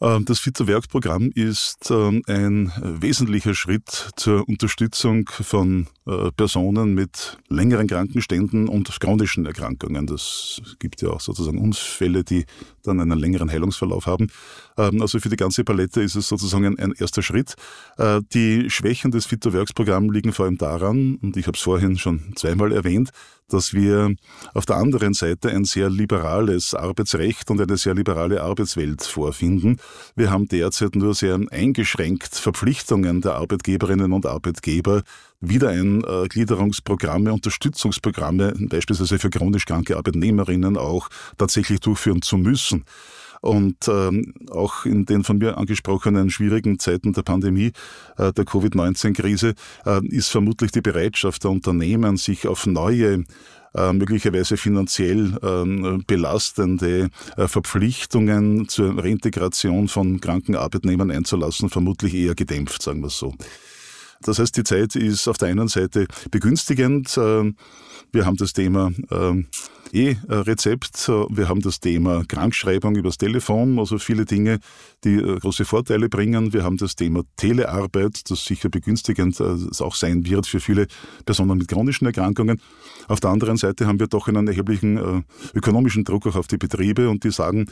Ähm, 0.00 0.24
das 0.24 0.38
Fit-to-Work-Programm 0.38 1.30
ist 1.34 1.90
ähm, 1.90 2.22
ein 2.26 2.72
wesentlicher 2.82 3.54
Schritt 3.54 4.10
zur 4.16 4.48
Unterstützung 4.48 5.28
von 5.28 5.88
äh, 6.06 6.30
Personen 6.32 6.94
mit 6.94 7.38
längeren 7.48 7.88
Krankenständen 7.88 8.68
und 8.68 8.88
chronischen 9.00 9.44
Erkrankungen. 9.46 10.06
Das 10.06 10.62
gibt 10.78 11.02
ja 11.02 11.10
auch 11.10 11.20
sozusagen 11.20 11.58
Unfälle, 11.58 12.22
die 12.22 12.46
dann 12.84 13.00
einen 13.00 13.18
längeren 13.18 13.50
Heilungsverlauf 13.50 14.06
haben. 14.06 14.28
Ähm, 14.76 15.02
also 15.02 15.18
für 15.18 15.28
die 15.28 15.36
ganze 15.36 15.64
Palette 15.64 16.00
ist 16.00 16.14
es 16.14 16.28
sozusagen 16.28 16.78
ein 16.78 16.92
erster 16.92 17.22
Schritt. 17.22 17.56
Äh, 17.96 18.20
die 18.32 18.70
Schwächen 18.70 19.10
des 19.10 19.26
Fit-to-Works-Programms 19.26 20.12
liegen 20.12 20.32
vor 20.32 20.46
allem 20.46 20.58
daran, 20.58 21.16
und 21.16 21.36
ich 21.36 21.46
habe 21.48 21.56
es 21.56 21.62
vorhin 21.62 21.98
schon 21.98 22.36
zweimal 22.36 22.70
erwähnt, 22.70 23.10
dass 23.48 23.72
wir 23.72 24.14
auf 24.54 24.66
der 24.66 24.76
anderen 24.76 25.14
Seite 25.14 25.50
ein 25.50 25.64
sehr 25.64 25.90
liberales 25.90 26.74
Arbeitsrecht 26.74 27.50
und 27.50 27.60
eine 27.60 27.76
sehr 27.76 27.94
liberale 27.94 28.42
Arbeitswelt 28.42 29.02
vorfinden. 29.02 29.78
Wir 30.14 30.30
haben 30.30 30.48
derzeit 30.48 30.94
nur 30.94 31.14
sehr 31.14 31.38
eingeschränkt 31.50 32.34
Verpflichtungen 32.34 33.20
der 33.20 33.34
Arbeitgeberinnen 33.34 34.12
und 34.12 34.26
Arbeitgeber, 34.26 35.02
Wiedereingliederungsprogramme, 35.40 37.32
Unterstützungsprogramme, 37.32 38.54
beispielsweise 38.68 39.18
für 39.18 39.30
chronisch 39.30 39.64
kranke 39.64 39.96
Arbeitnehmerinnen 39.96 40.76
auch 40.76 41.08
tatsächlich 41.36 41.80
durchführen 41.80 42.22
zu 42.22 42.36
müssen. 42.36 42.84
Und 43.40 43.88
ähm, 43.88 44.34
auch 44.50 44.84
in 44.84 45.06
den 45.06 45.24
von 45.24 45.38
mir 45.38 45.58
angesprochenen 45.58 46.30
schwierigen 46.30 46.78
Zeiten 46.78 47.12
der 47.12 47.22
Pandemie, 47.22 47.72
äh, 48.16 48.32
der 48.32 48.44
Covid-19-Krise, 48.44 49.54
äh, 49.86 50.06
ist 50.06 50.28
vermutlich 50.28 50.72
die 50.72 50.80
Bereitschaft 50.80 51.44
der 51.44 51.50
Unternehmen, 51.50 52.16
sich 52.16 52.48
auf 52.48 52.66
neue 52.66 53.24
äh, 53.74 53.92
möglicherweise 53.92 54.56
finanziell 54.56 55.38
ähm, 55.42 56.02
belastende 56.06 57.10
äh, 57.36 57.48
Verpflichtungen 57.48 58.68
zur 58.68 59.02
Reintegration 59.02 59.88
von 59.88 60.20
kranken 60.20 60.56
Arbeitnehmern 60.56 61.10
einzulassen, 61.10 61.68
vermutlich 61.68 62.14
eher 62.14 62.34
gedämpft, 62.34 62.82
sagen 62.82 63.00
wir 63.00 63.08
es 63.08 63.18
so. 63.18 63.34
Das 64.22 64.38
heißt, 64.38 64.56
die 64.56 64.64
Zeit 64.64 64.96
ist 64.96 65.28
auf 65.28 65.38
der 65.38 65.48
einen 65.48 65.68
Seite 65.68 66.06
begünstigend. 66.30 67.16
Äh, 67.16 67.52
wir 68.12 68.26
haben 68.26 68.36
das 68.36 68.52
Thema 68.52 68.90
äh, 69.10 69.44
E-Rezept, 69.92 71.08
wir 71.08 71.48
haben 71.48 71.60
das 71.60 71.80
Thema 71.80 72.22
Krankschreibung 72.26 72.96
übers 72.96 73.16
Telefon, 73.16 73.78
also 73.78 73.98
viele 73.98 74.24
Dinge, 74.24 74.58
die 75.04 75.16
äh, 75.16 75.38
große 75.38 75.64
Vorteile 75.64 76.08
bringen. 76.08 76.52
Wir 76.52 76.64
haben 76.64 76.76
das 76.76 76.96
Thema 76.96 77.22
Telearbeit, 77.36 78.30
das 78.30 78.44
sicher 78.44 78.68
begünstigend 78.68 79.40
auch 79.40 79.94
sein 79.94 80.26
wird 80.26 80.46
für 80.46 80.60
viele 80.60 80.86
Personen 81.24 81.58
mit 81.58 81.68
chronischen 81.68 82.06
Erkrankungen. 82.06 82.60
Auf 83.08 83.20
der 83.20 83.30
anderen 83.30 83.56
Seite 83.56 83.86
haben 83.86 83.98
wir 83.98 84.06
doch 84.06 84.28
einen 84.28 84.46
erheblichen 84.46 85.24
ökonomischen 85.54 86.04
Druck 86.04 86.26
auch 86.26 86.36
auf 86.36 86.46
die 86.46 86.58
Betriebe 86.58 87.08
und 87.08 87.24
die 87.24 87.30
sagen, 87.30 87.66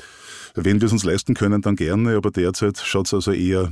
wenn 0.55 0.81
wir 0.81 0.87
es 0.87 0.93
uns 0.93 1.05
leisten 1.05 1.35
können, 1.35 1.63
dann 1.63 1.77
gerne, 1.77 2.17
aber 2.17 2.31
derzeit 2.31 2.79
schaut 2.79 3.07
es 3.07 3.15
also 3.15 3.33
eher 3.33 3.71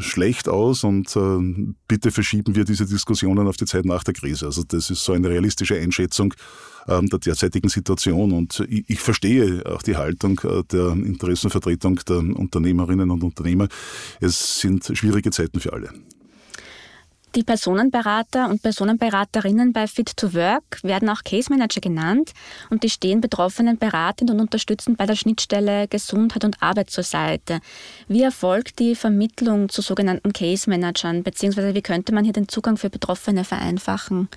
schlecht 0.00 0.48
aus 0.48 0.84
und 0.84 1.16
bitte 1.86 2.10
verschieben 2.10 2.54
wir 2.54 2.64
diese 2.64 2.86
Diskussionen 2.86 3.46
auf 3.46 3.56
die 3.56 3.66
Zeit 3.66 3.84
nach 3.84 4.04
der 4.04 4.14
Krise. 4.14 4.46
Also 4.46 4.62
das 4.66 4.90
ist 4.90 5.04
so 5.04 5.12
eine 5.12 5.28
realistische 5.28 5.76
Einschätzung 5.76 6.34
ähm, 6.88 7.08
der 7.08 7.18
derzeitigen 7.18 7.68
Situation. 7.68 8.32
Und 8.32 8.64
ich, 8.68 8.84
ich, 8.88 9.00
verstehe 9.00 9.64
auch 9.66 9.82
die 9.82 9.96
Haltung 9.96 10.40
äh, 10.44 10.62
der 10.64 10.92
Interessenvertretung 10.92 11.96
der 12.08 12.18
Unternehmerinnen 12.18 13.10
und 13.10 13.22
Unternehmer. 13.22 13.68
Es 14.20 14.60
sind 14.60 14.90
schwierige 14.94 15.30
Zeiten 15.30 15.60
für 15.60 15.72
alle. 15.72 15.90
Die 17.34 17.44
Personenberater 17.44 18.50
und 18.50 18.62
Personenberaterinnen 18.62 19.72
bei 19.72 19.86
Fit 19.86 20.14
to 20.18 20.34
Work 20.34 20.80
werden 20.82 21.08
auch 21.08 21.24
Case 21.24 21.50
Manager 21.50 21.80
genannt 21.80 22.32
und 22.68 22.82
die 22.82 22.90
stehen 22.90 23.22
Betroffenen 23.22 23.78
beratend 23.78 24.30
und 24.30 24.38
unterstützend 24.38 24.98
bei 24.98 25.06
der 25.06 25.16
Schnittstelle 25.16 25.88
Gesundheit 25.88 26.44
und 26.44 26.62
Arbeit 26.62 26.90
zur 26.90 27.04
Seite. 27.04 27.60
Wie 28.06 28.22
erfolgt 28.22 28.78
die 28.80 28.94
Vermittlung 28.94 29.70
zu 29.70 29.80
sogenannten 29.80 30.34
Case 30.34 30.68
Managern, 30.68 31.22
beziehungsweise 31.22 31.74
wie 31.74 31.80
könnte 31.80 32.12
man 32.12 32.24
hier 32.24 32.34
den 32.34 32.48
Zugang 32.48 32.76
für 32.76 32.90
Betroffene 32.90 33.44
vereinfachen? 33.44 34.28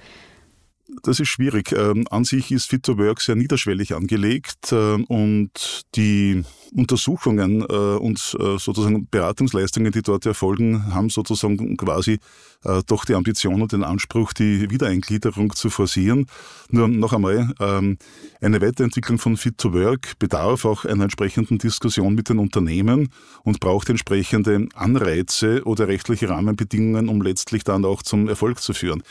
Das 1.01 1.19
ist 1.19 1.29
schwierig. 1.29 1.71
Ähm, 1.71 2.05
an 2.11 2.25
sich 2.25 2.51
ist 2.51 2.69
Fit 2.69 2.83
to 2.83 2.97
Work 2.99 3.19
sehr 3.19 3.35
niederschwellig 3.35 3.95
angelegt 3.95 4.71
äh, 4.71 4.93
und 5.07 5.81
die 5.95 6.43
Untersuchungen 6.75 7.61
äh, 7.61 7.65
und 7.65 8.37
äh, 8.39 8.59
sozusagen 8.59 9.07
Beratungsleistungen, 9.09 9.91
die 9.91 10.03
dort 10.03 10.27
erfolgen, 10.27 10.93
haben 10.93 11.09
sozusagen 11.09 11.75
quasi 11.77 12.19
äh, 12.63 12.83
doch 12.85 13.05
die 13.05 13.15
Ambition 13.15 13.63
und 13.63 13.71
den 13.71 13.83
Anspruch, 13.83 14.33
die 14.33 14.69
Wiedereingliederung 14.69 15.55
zu 15.55 15.71
forcieren. 15.71 16.27
Nur 16.69 16.87
noch 16.87 17.13
einmal, 17.13 17.51
ähm, 17.59 17.97
eine 18.39 18.61
Weiterentwicklung 18.61 19.17
von 19.17 19.37
Fit 19.37 19.57
to 19.57 19.73
Work 19.73 20.19
bedarf 20.19 20.65
auch 20.65 20.85
einer 20.85 21.05
entsprechenden 21.05 21.57
Diskussion 21.57 22.13
mit 22.13 22.29
den 22.29 22.37
Unternehmen 22.37 23.09
und 23.43 23.59
braucht 23.59 23.89
entsprechende 23.89 24.67
Anreize 24.75 25.63
oder 25.63 25.87
rechtliche 25.87 26.29
Rahmenbedingungen, 26.29 27.09
um 27.09 27.23
letztlich 27.23 27.63
dann 27.63 27.85
auch 27.85 28.03
zum 28.03 28.27
Erfolg 28.27 28.61
zu 28.61 28.73
führen. 28.73 29.01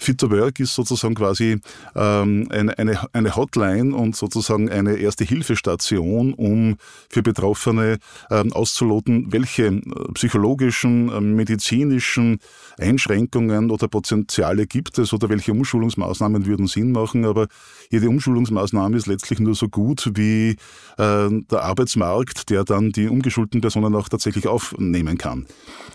Fit 0.00 0.18
to 0.18 0.30
Work 0.30 0.60
ist 0.60 0.74
sozusagen 0.74 1.16
quasi 1.16 1.60
ähm, 1.96 2.46
eine, 2.50 2.78
eine, 2.78 3.00
eine 3.12 3.34
Hotline 3.34 3.94
und 3.94 4.14
sozusagen 4.14 4.70
eine 4.70 4.96
erste 4.96 5.24
Hilfestation, 5.24 6.34
um 6.34 6.76
für 7.10 7.22
Betroffene 7.22 7.98
ähm, 8.30 8.52
auszuloten, 8.52 9.32
welche 9.32 9.66
äh, 9.66 9.82
psychologischen, 10.14 11.10
äh, 11.10 11.20
medizinischen 11.20 12.38
Einschränkungen 12.78 13.72
oder 13.72 13.88
Potenziale 13.88 14.68
gibt 14.68 14.98
es 14.98 15.12
oder 15.12 15.28
welche 15.28 15.50
Umschulungsmaßnahmen 15.50 16.46
würden 16.46 16.68
Sinn 16.68 16.92
machen. 16.92 17.24
Aber 17.24 17.48
jede 17.90 18.08
Umschulungsmaßnahme 18.08 18.96
ist 18.96 19.08
letztlich 19.08 19.40
nur 19.40 19.56
so 19.56 19.68
gut 19.68 20.12
wie 20.14 20.50
äh, 20.50 20.56
der 20.96 21.62
Arbeitsmarkt, 21.62 22.50
der 22.50 22.62
dann 22.62 22.90
die 22.90 23.08
umgeschulten 23.08 23.60
Personen 23.60 23.96
auch 23.96 24.08
tatsächlich 24.08 24.46
aufnehmen 24.46 25.18
kann. 25.18 25.46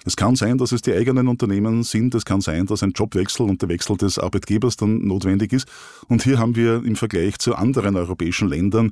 Es 0.06 0.18
kann 0.18 0.36
sein, 0.36 0.58
dass 0.58 0.74
es 0.74 0.82
die 0.82 0.94
eigenen 0.94 1.30
Unternehmen 1.30 1.84
sind, 1.84 2.14
es 2.16 2.26
kann 2.26 2.42
sein, 2.42 2.66
dass 2.66 2.84
ein 2.84 2.92
Jobwechsel 2.92 3.48
und 3.48 3.62
der 3.62 3.70
Wechsel 3.70 3.93
Wechsel 3.94 3.98
des 3.98 4.20
Arbeitgebers 4.20 4.78
dann 4.78 5.06
notwendig 5.06 5.54
ist. 5.54 5.68
Und 6.08 6.24
hier 6.24 6.40
haben 6.40 6.56
wir 6.56 6.84
im 6.84 6.96
Vergleich 6.96 7.38
zu 7.40 7.56
anderen 7.56 7.96
europäischen 7.96 8.50
Ländern 8.50 8.92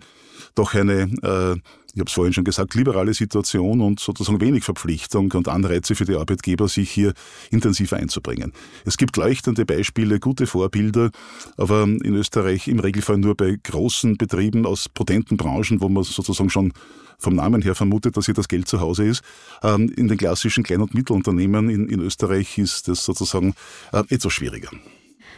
doch 0.55 0.73
eine, 0.73 1.03
äh, 1.21 1.59
ich 1.93 1.99
habe 1.99 2.07
es 2.07 2.13
vorhin 2.13 2.33
schon 2.33 2.43
gesagt, 2.43 2.73
liberale 2.75 3.13
Situation 3.13 3.81
und 3.81 3.99
sozusagen 3.99 4.39
wenig 4.39 4.63
Verpflichtung 4.63 5.31
und 5.33 5.47
Anreize 5.47 5.95
für 5.95 6.05
die 6.05 6.15
Arbeitgeber, 6.15 6.67
sich 6.67 6.89
hier 6.89 7.13
intensiv 7.49 7.93
einzubringen. 7.93 8.53
Es 8.85 8.97
gibt 8.97 9.17
leuchtende 9.17 9.65
Beispiele, 9.65 10.19
gute 10.19 10.47
Vorbilder, 10.47 11.11
aber 11.57 11.83
in 11.83 12.15
Österreich 12.15 12.67
im 12.67 12.79
Regelfall 12.79 13.17
nur 13.17 13.35
bei 13.35 13.57
großen 13.61 14.17
Betrieben 14.17 14.65
aus 14.65 14.87
potenten 14.87 15.37
Branchen, 15.37 15.81
wo 15.81 15.89
man 15.89 16.03
sozusagen 16.03 16.49
schon 16.49 16.73
vom 17.19 17.35
Namen 17.35 17.61
her 17.61 17.75
vermutet, 17.75 18.17
dass 18.17 18.25
hier 18.25 18.33
das 18.33 18.47
Geld 18.47 18.67
zu 18.67 18.79
Hause 18.79 19.05
ist. 19.05 19.21
Ähm, 19.61 19.89
in 19.95 20.07
den 20.07 20.17
klassischen 20.17 20.63
Klein- 20.63 20.81
und 20.81 20.93
Mittelunternehmen 20.93 21.69
in, 21.69 21.87
in 21.87 21.99
Österreich 21.99 22.57
ist 22.57 22.87
das 22.87 23.05
sozusagen 23.05 23.53
äh, 23.93 24.03
etwas 24.09 24.33
schwieriger. 24.33 24.69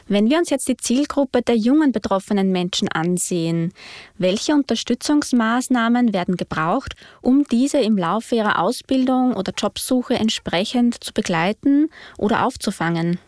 Wenn 0.08 0.30
wir 0.30 0.38
uns 0.38 0.50
jetzt 0.50 0.68
die 0.68 0.78
Zielgruppe 0.78 1.42
der 1.42 1.56
jungen 1.56 1.92
betroffenen 1.92 2.52
Menschen 2.52 2.88
ansehen, 2.90 3.74
welche 4.18 4.54
Unterstützungsmaßnahmen 4.54 6.14
werden 6.14 6.36
gebraucht, 6.36 6.96
um 7.22 7.44
diese 7.46 7.80
im 7.80 7.98
Laufe 7.98 8.36
ihrer 8.36 8.60
Ausbildung 8.60 9.34
oder 9.34 9.54
Jobsuche 9.58 10.16
entsprechend 10.16 11.04
zu 11.04 11.14
begleiten 11.14 11.90
oder 12.18 12.46
aufzufangen? 12.46 13.20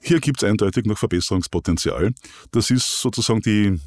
Hier 0.00 0.20
gibt 0.20 0.42
es 0.42 0.48
eindeutig 0.48 0.84
noch 0.84 0.98
Verbesserungspotenzial. 0.98 2.12
Das 2.52 2.70
ist 2.70 3.00
sozusagen 3.00 3.40
die 3.40 3.80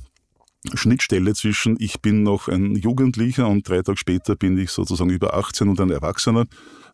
Schnittstelle 0.74 1.34
zwischen 1.34 1.77
ich 1.79 2.01
bin 2.01 2.24
noch 2.24 2.50
ein 2.50 2.75
Jugendlicher 2.75 3.48
und 3.48 3.68
drei 3.68 3.82
Tage 3.82 3.98
später 3.98 4.36
bin 4.36 4.58
ich 4.58 4.72
sozusagen 4.72 5.10
über 5.10 5.34
18 5.34 5.70
und 5.70 5.79
ein 5.79 5.89
Erwachsener. 5.89 6.46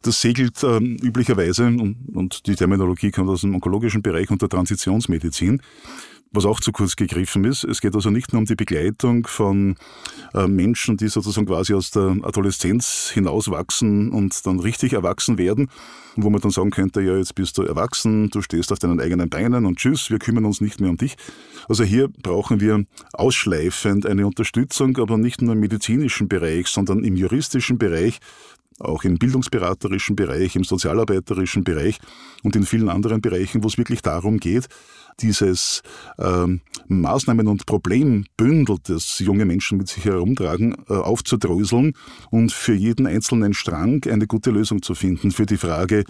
Das 0.05 0.21
segelt 0.21 0.61
äh, 0.61 0.77
üblicherweise, 0.77 1.65
und, 1.65 1.97
und 2.13 2.45
die 2.45 2.53
Terminologie 2.53 3.09
kommt 3.09 3.27
aus 3.27 3.41
dem 3.41 3.55
onkologischen 3.55 4.03
Bereich 4.03 4.29
unter 4.29 4.47
Transitionsmedizin, 4.47 5.63
was 6.31 6.45
auch 6.45 6.59
zu 6.59 6.71
kurz 6.71 6.95
gegriffen 6.95 7.43
ist. 7.43 7.63
Es 7.63 7.81
geht 7.81 7.95
also 7.95 8.11
nicht 8.11 8.31
nur 8.31 8.41
um 8.41 8.45
die 8.45 8.53
Begleitung 8.53 9.25
von 9.25 9.77
äh, 10.35 10.47
Menschen, 10.47 10.97
die 10.97 11.07
sozusagen 11.07 11.47
quasi 11.47 11.73
aus 11.73 11.89
der 11.89 12.17
Adoleszenz 12.21 13.09
hinauswachsen 13.15 14.11
und 14.11 14.45
dann 14.45 14.59
richtig 14.59 14.93
erwachsen 14.93 15.39
werden, 15.39 15.69
wo 16.17 16.29
man 16.29 16.39
dann 16.39 16.51
sagen 16.51 16.69
könnte, 16.69 17.01
ja, 17.01 17.17
jetzt 17.17 17.33
bist 17.33 17.57
du 17.57 17.63
erwachsen, 17.63 18.29
du 18.29 18.43
stehst 18.43 18.71
auf 18.71 18.77
deinen 18.77 18.99
eigenen 18.99 19.31
Beinen 19.31 19.65
und 19.65 19.79
tschüss, 19.79 20.11
wir 20.11 20.19
kümmern 20.19 20.45
uns 20.45 20.61
nicht 20.61 20.79
mehr 20.79 20.91
um 20.91 20.97
dich. 20.97 21.15
Also 21.67 21.83
hier 21.83 22.09
brauchen 22.09 22.59
wir 22.59 22.85
ausschleifend 23.13 24.05
eine 24.05 24.27
Unterstützung, 24.27 24.97
aber 24.97 25.17
nicht 25.17 25.41
nur 25.41 25.53
im 25.53 25.61
medizinischen 25.61 26.27
Bereich, 26.27 26.67
sondern 26.67 27.03
im 27.03 27.15
juristischen 27.15 27.79
Bereich, 27.79 28.19
auch 28.79 29.03
im 29.03 29.17
bildungsberaterischen 29.17 30.15
Bereich, 30.15 30.55
im 30.55 30.63
sozialarbeiterischen 30.63 31.63
Bereich 31.63 31.99
und 32.43 32.55
in 32.55 32.65
vielen 32.65 32.89
anderen 32.89 33.21
Bereichen, 33.21 33.63
wo 33.63 33.67
es 33.67 33.77
wirklich 33.77 34.01
darum 34.01 34.37
geht, 34.37 34.67
dieses 35.21 35.81
ähm, 36.19 36.61
Maßnahmen- 36.87 37.47
und 37.47 37.65
Problembündel, 37.65 38.77
das 38.83 39.19
junge 39.19 39.45
Menschen 39.45 39.77
mit 39.77 39.87
sich 39.87 40.05
herumtragen, 40.05 40.75
äh, 40.89 40.93
aufzudröseln 40.93 41.93
und 42.31 42.51
für 42.51 42.73
jeden 42.73 43.07
einzelnen 43.07 43.53
Strang 43.53 44.03
eine 44.05 44.27
gute 44.27 44.51
Lösung 44.51 44.81
zu 44.81 44.95
finden. 44.95 45.31
Für 45.31 45.45
die 45.45 45.57
Frage, 45.57 46.03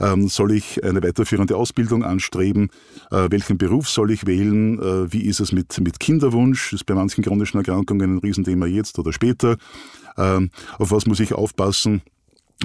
ähm, 0.00 0.28
soll 0.28 0.52
ich 0.52 0.82
eine 0.84 1.02
weiterführende 1.02 1.56
Ausbildung 1.56 2.04
anstreben? 2.04 2.70
Äh, 3.10 3.28
welchen 3.30 3.58
Beruf 3.58 3.88
soll 3.88 4.10
ich 4.10 4.26
wählen? 4.26 4.78
Äh, 4.78 5.12
wie 5.12 5.22
ist 5.22 5.40
es 5.40 5.52
mit, 5.52 5.80
mit 5.80 6.00
Kinderwunsch? 6.00 6.72
Ist 6.72 6.86
bei 6.86 6.94
manchen 6.94 7.24
chronischen 7.24 7.58
Erkrankungen 7.58 8.16
ein 8.16 8.18
Riesenthema 8.18 8.66
jetzt 8.66 8.98
oder 8.98 9.12
später. 9.12 9.56
Ähm, 10.16 10.50
auf 10.78 10.90
was 10.90 11.06
muss 11.06 11.20
ich 11.20 11.32
aufpassen? 11.32 12.02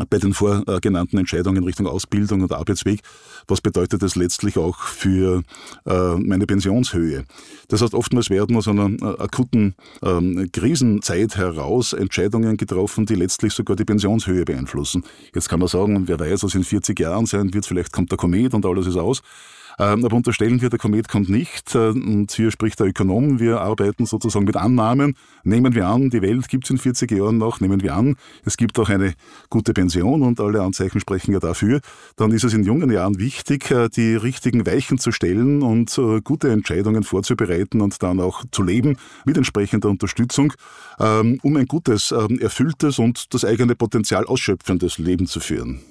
Bei 0.10 0.18
den 0.18 0.34
vorgenannten 0.34 1.18
Entscheidungen 1.18 1.64
Richtung 1.64 1.88
Ausbildung 1.88 2.42
und 2.42 2.52
Arbeitsweg, 2.52 3.02
was 3.48 3.62
bedeutet 3.62 4.02
das 4.02 4.16
letztlich 4.16 4.58
auch 4.58 4.80
für 4.80 5.44
äh, 5.86 6.16
meine 6.16 6.48
Pensionshöhe? 6.48 7.26
Das 7.68 7.82
heißt, 7.82 7.94
oftmals 7.94 8.30
werden 8.30 8.56
aus 8.56 8.68
einer 8.68 8.90
äh, 8.90 9.22
akuten 9.22 9.76
ähm, 10.02 10.50
Krisenzeit 10.52 11.38
heraus 11.38 11.94
Entscheidungen 11.94 12.58
getroffen, 12.58 13.06
die 13.06 13.16
letztlich 13.16 13.54
sogar 13.54 13.76
die 13.76 13.86
Pensionshöhe 13.86 14.46
beeinflussen. 14.46 15.04
Jetzt 15.34 15.50
kann 15.50 15.60
man 15.60 15.68
sagen, 15.68 16.08
wer 16.08 16.20
weiß, 16.20 16.44
was 16.44 16.56
in 16.56 16.64
40 16.64 17.00
Jahren 17.00 17.26
sein 17.26 17.54
wird, 17.54 17.66
vielleicht 17.66 17.92
kommt 17.92 18.10
der 18.12 18.18
Komet 18.18 18.54
und 18.54 18.66
alles 18.66 18.88
ist 18.88 18.98
aus. 18.98 19.22
Ähm, 19.80 20.06
aber 20.06 20.15
unterstellen 20.15 20.62
wir, 20.62 20.70
der 20.70 20.80
Komet 20.80 21.08
kommt 21.08 21.30
nicht. 21.30 21.75
Äh, 21.75 21.89
und 21.89 22.32
hier 22.32 22.51
spricht 22.51 22.80
der 22.80 22.88
Ökonom. 22.88 23.39
Wir 23.39 23.62
arbeiten 23.62 24.06
sozusagen 24.06 24.46
mit 24.46 24.56
Annahmen. 24.56 25.15
Nehmen 25.44 25.75
wir 25.75 25.88
an, 25.88 26.10
die 26.10 26.22
Welt 26.22 26.48
gibt 26.48 26.65
es 26.65 26.70
in 26.70 26.77
40 26.77 27.12
Jahren 27.12 27.38
noch. 27.38 27.60
Nehmen 27.60 27.82
wir 27.82 27.96
an, 27.96 28.15
es 28.46 28.58
gibt 28.58 28.77
auch 28.80 28.89
eine 28.89 29.13
gute 29.50 29.74
Pension 29.74 30.22
und 30.22 30.39
alle 30.39 30.62
Anzeichen 30.62 31.00
sprechen 31.00 31.34
ja 31.34 31.39
dafür. 31.39 31.80
Dann 32.15 32.32
ist 32.32 32.44
es 32.44 32.53
in 32.53 32.63
jungen 32.63 32.92
Jahren 32.92 33.18
wichtig, 33.20 33.72
äh, 33.72 33.89
die 33.89 34.15
richtigen 34.15 34.65
Weichen 34.65 34.98
zu 34.98 35.12
stellen 35.12 35.62
und 35.62 35.98
äh, 35.98 36.22
gute 36.22 36.50
Entscheidungen 36.50 37.03
vorzubereiten 37.03 37.82
und 37.82 38.01
dann 38.03 38.20
auch 38.20 38.44
zu 38.51 38.63
leben 38.63 38.98
mit 39.25 39.38
entsprechender 39.38 39.89
Unterstützung, 39.89 40.53
ähm, 41.00 41.39
um 41.44 41.56
ein 41.58 41.65
gutes, 41.65 42.12
ähm, 42.12 42.39
erfülltes 42.39 43.00
und 43.00 43.34
das 43.34 43.46
eigene 43.46 43.75
Potenzial 43.75 44.25
ausschöpfendes 44.25 44.98
Leben 44.98 45.27
zu 45.27 45.39
führen. 45.39 45.82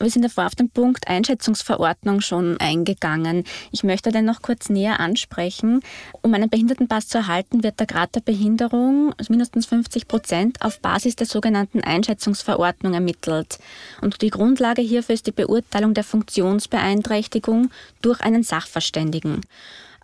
Wir 0.00 0.10
sind 0.10 0.22
davor 0.22 0.46
auf 0.46 0.54
den 0.54 0.70
Punkt 0.70 1.08
Einschätzungsverordnung 1.08 2.20
schon 2.20 2.56
eingegangen. 2.60 3.44
Ich 3.72 3.82
möchte 3.82 4.12
den 4.12 4.24
noch 4.24 4.42
kurz 4.42 4.68
näher 4.68 5.00
ansprechen. 5.00 5.80
Um 6.22 6.32
einen 6.34 6.48
Behindertenpass 6.48 7.08
zu 7.08 7.18
erhalten, 7.18 7.64
wird 7.64 7.80
der 7.80 7.86
Grad 7.86 8.14
der 8.14 8.20
Behinderung, 8.20 9.12
also 9.18 9.32
mindestens 9.32 9.66
50 9.66 10.06
Prozent, 10.06 10.62
auf 10.62 10.80
Basis 10.80 11.16
der 11.16 11.26
sogenannten 11.26 11.82
Einschätzungsverordnung 11.82 12.94
ermittelt. 12.94 13.58
Und 14.00 14.22
die 14.22 14.30
Grundlage 14.30 14.82
hierfür 14.82 15.14
ist 15.14 15.26
die 15.26 15.32
Beurteilung 15.32 15.94
der 15.94 16.04
Funktionsbeeinträchtigung 16.04 17.70
durch 18.00 18.20
einen 18.20 18.44
Sachverständigen. 18.44 19.40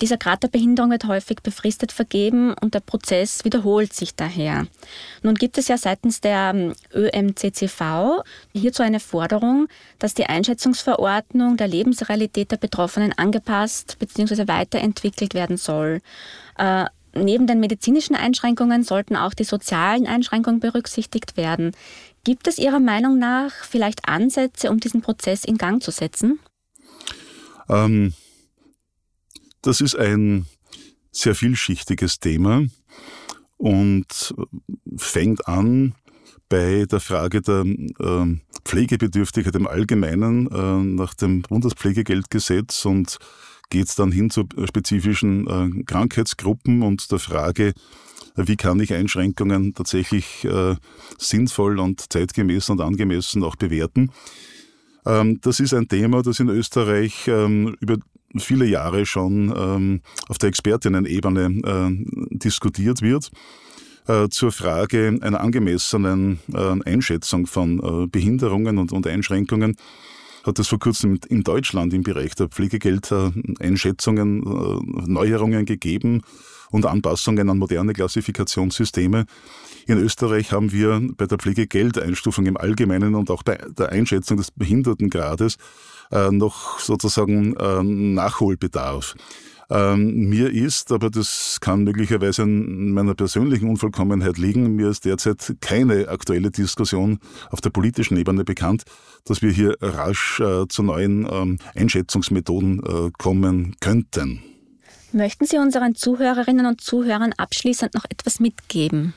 Dieser 0.01 0.17
Grad 0.17 0.43
der 0.43 0.49
Behinderung 0.49 0.91
wird 0.91 1.07
häufig 1.07 1.39
befristet 1.43 1.93
vergeben 1.93 2.55
und 2.61 2.75
der 2.75 2.81
Prozess 2.81 3.45
wiederholt 3.45 3.93
sich 3.93 4.15
daher. 4.15 4.67
Nun 5.23 5.37
gibt 5.37 5.57
es 5.57 5.69
ja 5.69 5.79
seitens 5.79 6.21
der 6.21 6.53
ähm, 6.55 6.75
ÖMCCV 6.93 8.25
hierzu 8.53 8.83
eine 8.83 9.01
Forderung, 9.01 9.69
dass 9.99 10.15
die 10.15 10.27
Einschätzungsverordnung 10.27 11.57
der 11.57 11.69
Lebensrealität 11.69 12.51
der 12.51 12.57
Betroffenen 12.57 13.13
angepasst 13.13 13.97
bzw. 14.01 14.49
weiterentwickelt 14.49 15.35
werden 15.35 15.57
soll. 15.57 16.01
Äh, 16.59 16.87
neben 17.15 17.47
den 17.47 17.61
medizinischen 17.61 18.17
Einschränkungen 18.17 18.83
sollten 18.83 19.15
auch 19.15 19.35
die 19.35 19.45
sozialen 19.45 20.07
Einschränkungen 20.07 20.59
berücksichtigt 20.59 21.37
werden. 21.37 21.73
Gibt 22.25 22.49
es 22.49 22.59
Ihrer 22.59 22.81
Meinung 22.81 23.19
nach 23.19 23.53
vielleicht 23.53 24.09
Ansätze, 24.09 24.71
um 24.71 24.81
diesen 24.81 25.03
Prozess 25.03 25.45
in 25.45 25.59
Gang 25.59 25.83
zu 25.83 25.91
setzen? 25.91 26.41
Ähm, 27.69 28.15
das 29.65 29.81
ist 29.81 29.97
ein 29.97 30.47
sehr 31.11 31.35
vielschichtiges 31.35 32.21
Thema 32.21 32.65
und 33.57 34.35
fängt 34.97 35.49
an 35.49 35.95
bei 36.49 36.85
der 36.85 37.01
Frage 37.01 37.41
der 37.41 37.65
äh, 37.65 38.37
Pflegebedürftigkeit 38.65 39.55
im 39.55 39.67
Allgemeinen 39.67 40.47
äh, 40.51 40.83
nach 40.83 41.15
dem 41.15 41.43
Bundespflegegeldgesetz 41.43 42.85
und 42.85 43.19
geht 43.71 43.99
dann 43.99 44.13
hin 44.13 44.31
zu 44.31 44.45
spezifischen 44.67 45.47
äh, 45.47 45.83
Krankheitsgruppen 45.85 46.83
und 46.83 47.11
der 47.11 47.19
Frage, 47.19 47.73
wie 48.37 48.57
kann 48.57 48.81
ich 48.81 48.93
Einschränkungen 48.93 49.75
tatsächlich 49.75 50.45
äh, 50.45 50.77
sinnvoll 51.19 51.79
und 51.79 52.13
zeitgemäß 52.13 52.69
und 52.69 52.81
angemessen 52.81 53.43
auch 53.43 53.57
bewerten. 53.57 54.11
Ähm, 55.07 55.41
das 55.43 55.61
ist 55.61 55.75
ein 55.75 55.89
Thema, 55.89 56.23
das 56.23 56.41
in 56.41 56.49
Österreich 56.49 57.29
ähm, 57.29 57.77
über 57.81 57.97
viele 58.37 58.67
Jahre 58.67 59.07
schon 59.07 59.55
ähm, 59.57 60.01
auf 60.29 60.39
der 60.39 60.49
Expertinnen-Ebene 60.49 61.45
äh, 61.65 62.37
diskutiert 62.37 63.03
wird 63.03 63.31
äh, 64.09 64.29
zur 64.29 64.53
Frage 64.53 65.19
einer 65.21 65.41
angemessenen 65.41 66.41
äh, 66.53 66.81
Einschätzung 66.85 67.47
von 67.47 68.09
Behinderungen 68.11 68.79
und, 68.79 69.07
Einschränkungen 69.07 69.77
hat 70.45 70.59
es 70.59 70.69
vor 70.69 70.79
kurzem 70.79 71.19
in 71.29 71.43
Deutschland 71.43 71.93
im 71.95 72.03
Bereich 72.03 72.35
der 72.35 72.49
Pflegegeldeinschätzungen 72.49 74.41
Neuerungen 75.07 75.65
gegeben 75.65 76.23
und 76.71 76.87
Anpassungen 76.87 77.49
an 77.49 77.59
moderne 77.59 77.93
Klassifikationssysteme. 77.93 79.27
In 79.87 79.99
Österreich 79.99 80.53
haben 80.53 80.73
wir 80.73 81.01
bei 81.17 81.27
der 81.27 81.39
Pflegegeldeinstufung 81.39 82.47
im 82.47 82.57
Allgemeinen 82.57 83.15
und 83.15 83.31
auch 83.31 83.43
bei 83.43 83.59
der 83.79 83.91
Einschätzung 83.91 84.37
des 84.39 84.51
Behindertengrades 84.51 85.57
äh, 86.11 86.31
noch 86.31 86.79
sozusagen 86.81 87.55
äh, 87.57 87.83
Nachholbedarf. 87.83 89.15
Ähm, 89.71 90.29
mir 90.29 90.53
ist, 90.53 90.93
aber 90.93 91.11
das 91.11 91.59
kann 91.61 91.85
möglicherweise 91.85 92.43
an 92.43 92.93
meiner 92.93 93.15
persönlichen 93.15 93.69
Unvollkommenheit 93.69 94.39
liegen, 94.39 94.77
mir 94.77 94.89
ist 94.89 95.05
derzeit 95.05 95.57
keine 95.61 96.09
aktuelle 96.09 96.51
Diskussion 96.51 97.19
auf 97.51 97.61
der 97.61 97.71
politischen 97.71 98.17
Ebene 98.17 98.45
bekannt, 98.45 98.85
dass 99.25 99.43
wir 99.43 99.51
hier 99.51 99.77
rasch 99.81 100.41
äh, 100.41 100.67
zu 100.69 100.83
neuen 100.83 101.27
ähm, 101.31 101.59
Einschätzungsmethoden 101.75 102.83
äh, 102.83 103.11
kommen 103.17 103.77
könnten. 103.81 104.43
Möchten 105.13 105.47
Sie 105.47 105.59
unseren 105.59 105.95
Zuhörerinnen 105.95 106.67
und 106.67 106.81
Zuhörern 106.81 107.33
abschließend 107.37 107.95
noch 107.95 108.05
etwas 108.09 108.41
mitgeben? 108.41 109.15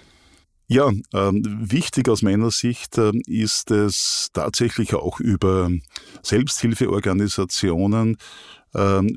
Ja, 0.69 0.91
ähm, 1.13 1.43
wichtig 1.71 2.09
aus 2.09 2.21
meiner 2.21 2.51
Sicht 2.51 2.97
äh, 2.97 3.13
ist 3.25 3.71
es 3.71 4.27
tatsächlich 4.33 4.95
auch 4.95 5.21
über 5.21 5.71
Selbsthilfeorganisationen 6.23 8.17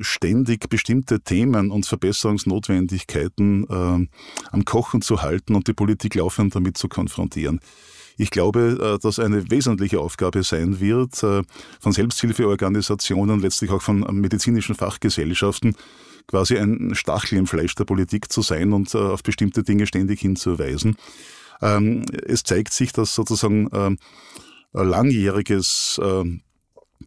ständig 0.01 0.71
bestimmte 0.71 1.21
Themen 1.21 1.71
und 1.71 1.85
Verbesserungsnotwendigkeiten 1.85 3.65
äh, 3.69 4.09
am 4.53 4.65
Kochen 4.65 5.03
zu 5.03 5.23
halten 5.23 5.55
und 5.55 5.69
die 5.69 5.75
Politik 5.75 6.15
laufend 6.15 6.55
damit 6.55 6.79
zu 6.79 6.89
konfrontieren. 6.89 7.61
Ich 8.21 8.31
glaube, 8.31 8.79
äh, 8.81 8.99
dass 9.03 9.19
eine 9.19 9.51
wesentliche 9.51 9.99
Aufgabe 9.99 10.43
sein 10.43 10.79
wird 10.79 11.23
äh, 11.23 11.43
von 11.81 11.93
Selbsthilfeorganisationen, 11.93 13.41
letztlich 13.41 13.71
auch 13.71 13.81
von 13.81 14.01
medizinischen 14.13 14.75
Fachgesellschaften, 14.75 15.75
quasi 16.27 16.59
ein 16.59 16.95
Stachel 16.95 17.39
im 17.39 17.47
Fleisch 17.47 17.75
der 17.77 17.87
Politik 17.87 18.31
zu 18.31 18.43
sein 18.43 18.75
und 18.75 18.95
äh, 18.95 18.99
auf 18.99 19.23
bestimmte 19.23 19.63
Dinge 19.63 19.87
ständig 19.87 20.21
hinzuweisen. 20.21 20.97
Ähm, 21.63 22.05
es 22.27 22.43
zeigt 22.43 22.75
sich, 22.75 22.93
dass 22.93 23.15
sozusagen 23.15 23.71
ähm, 23.73 23.97
langjähriges 24.75 25.99
ähm, 26.03 26.43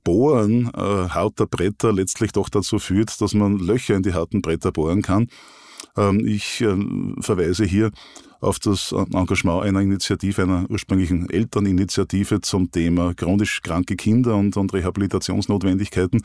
Bohren 0.03 0.69
äh, 0.75 0.79
harter 0.79 1.47
Bretter 1.47 1.93
letztlich 1.93 2.31
doch 2.31 2.49
dazu 2.49 2.79
führt, 2.79 3.19
dass 3.21 3.33
man 3.33 3.57
Löcher 3.57 3.95
in 3.95 4.03
die 4.03 4.13
harten 4.13 4.41
Bretter 4.41 4.71
bohren 4.71 5.01
kann. 5.01 5.27
Ähm, 5.97 6.25
ich 6.25 6.61
äh, 6.61 6.75
verweise 7.21 7.65
hier 7.65 7.91
auf 8.41 8.59
das 8.59 8.91
Engagement 8.91 9.63
einer 9.63 9.79
Initiative, 9.79 10.41
einer 10.41 10.65
ursprünglichen 10.69 11.29
Elterninitiative 11.29 12.41
zum 12.41 12.71
Thema 12.71 13.13
chronisch 13.13 13.61
kranke 13.61 13.95
Kinder 13.95 14.35
und, 14.35 14.57
und 14.57 14.73
Rehabilitationsnotwendigkeiten. 14.73 16.21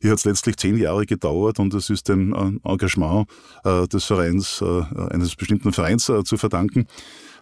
Hier 0.00 0.12
hat 0.12 0.18
es 0.18 0.24
letztlich 0.24 0.56
zehn 0.56 0.76
Jahre 0.76 1.06
gedauert 1.06 1.58
und 1.58 1.74
es 1.74 1.90
ist 1.90 2.08
dem 2.08 2.32
äh, 2.32 2.68
Engagement 2.68 3.28
äh, 3.64 3.86
des 3.88 4.04
Vereins, 4.04 4.62
äh, 4.62 4.82
eines 5.10 5.34
bestimmten 5.34 5.72
Vereins 5.72 6.08
äh, 6.08 6.22
zu 6.24 6.36
verdanken, 6.36 6.86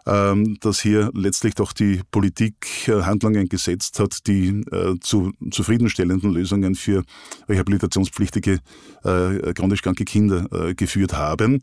dass 0.07 0.81
hier 0.81 1.11
letztlich 1.14 1.55
doch 1.57 1.73
die 1.73 2.01
Politik 2.12 2.87
äh, 2.87 3.03
Handlungen 3.03 3.49
gesetzt 3.49 3.99
hat, 3.99 4.27
die 4.29 4.62
äh, 4.71 4.95
zu 5.01 5.33
zufriedenstellenden 5.51 6.33
Lösungen 6.33 6.77
für 6.77 7.03
rehabilitationspflichtige 7.49 8.61
äh, 9.03 9.53
chronisch 9.53 9.83
kranke 9.83 10.05
Kinder 10.05 10.47
geführt 10.77 11.14
haben. 11.14 11.61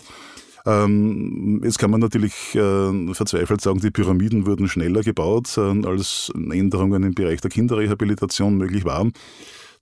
Ähm, 0.65 1.61
jetzt 1.63 1.79
kann 1.79 1.91
man 1.91 1.99
natürlich 1.99 2.33
verzweifelt 2.33 3.61
sagen, 3.61 3.79
die 3.79 3.91
Pyramiden 3.91 4.45
wurden 4.45 4.67
schneller 4.67 5.01
gebaut, 5.01 5.57
als 5.57 6.31
Änderungen 6.35 7.03
im 7.03 7.13
Bereich 7.13 7.41
der 7.41 7.49
Kinderrehabilitation 7.49 8.57
möglich 8.57 8.85
waren. 8.85 9.13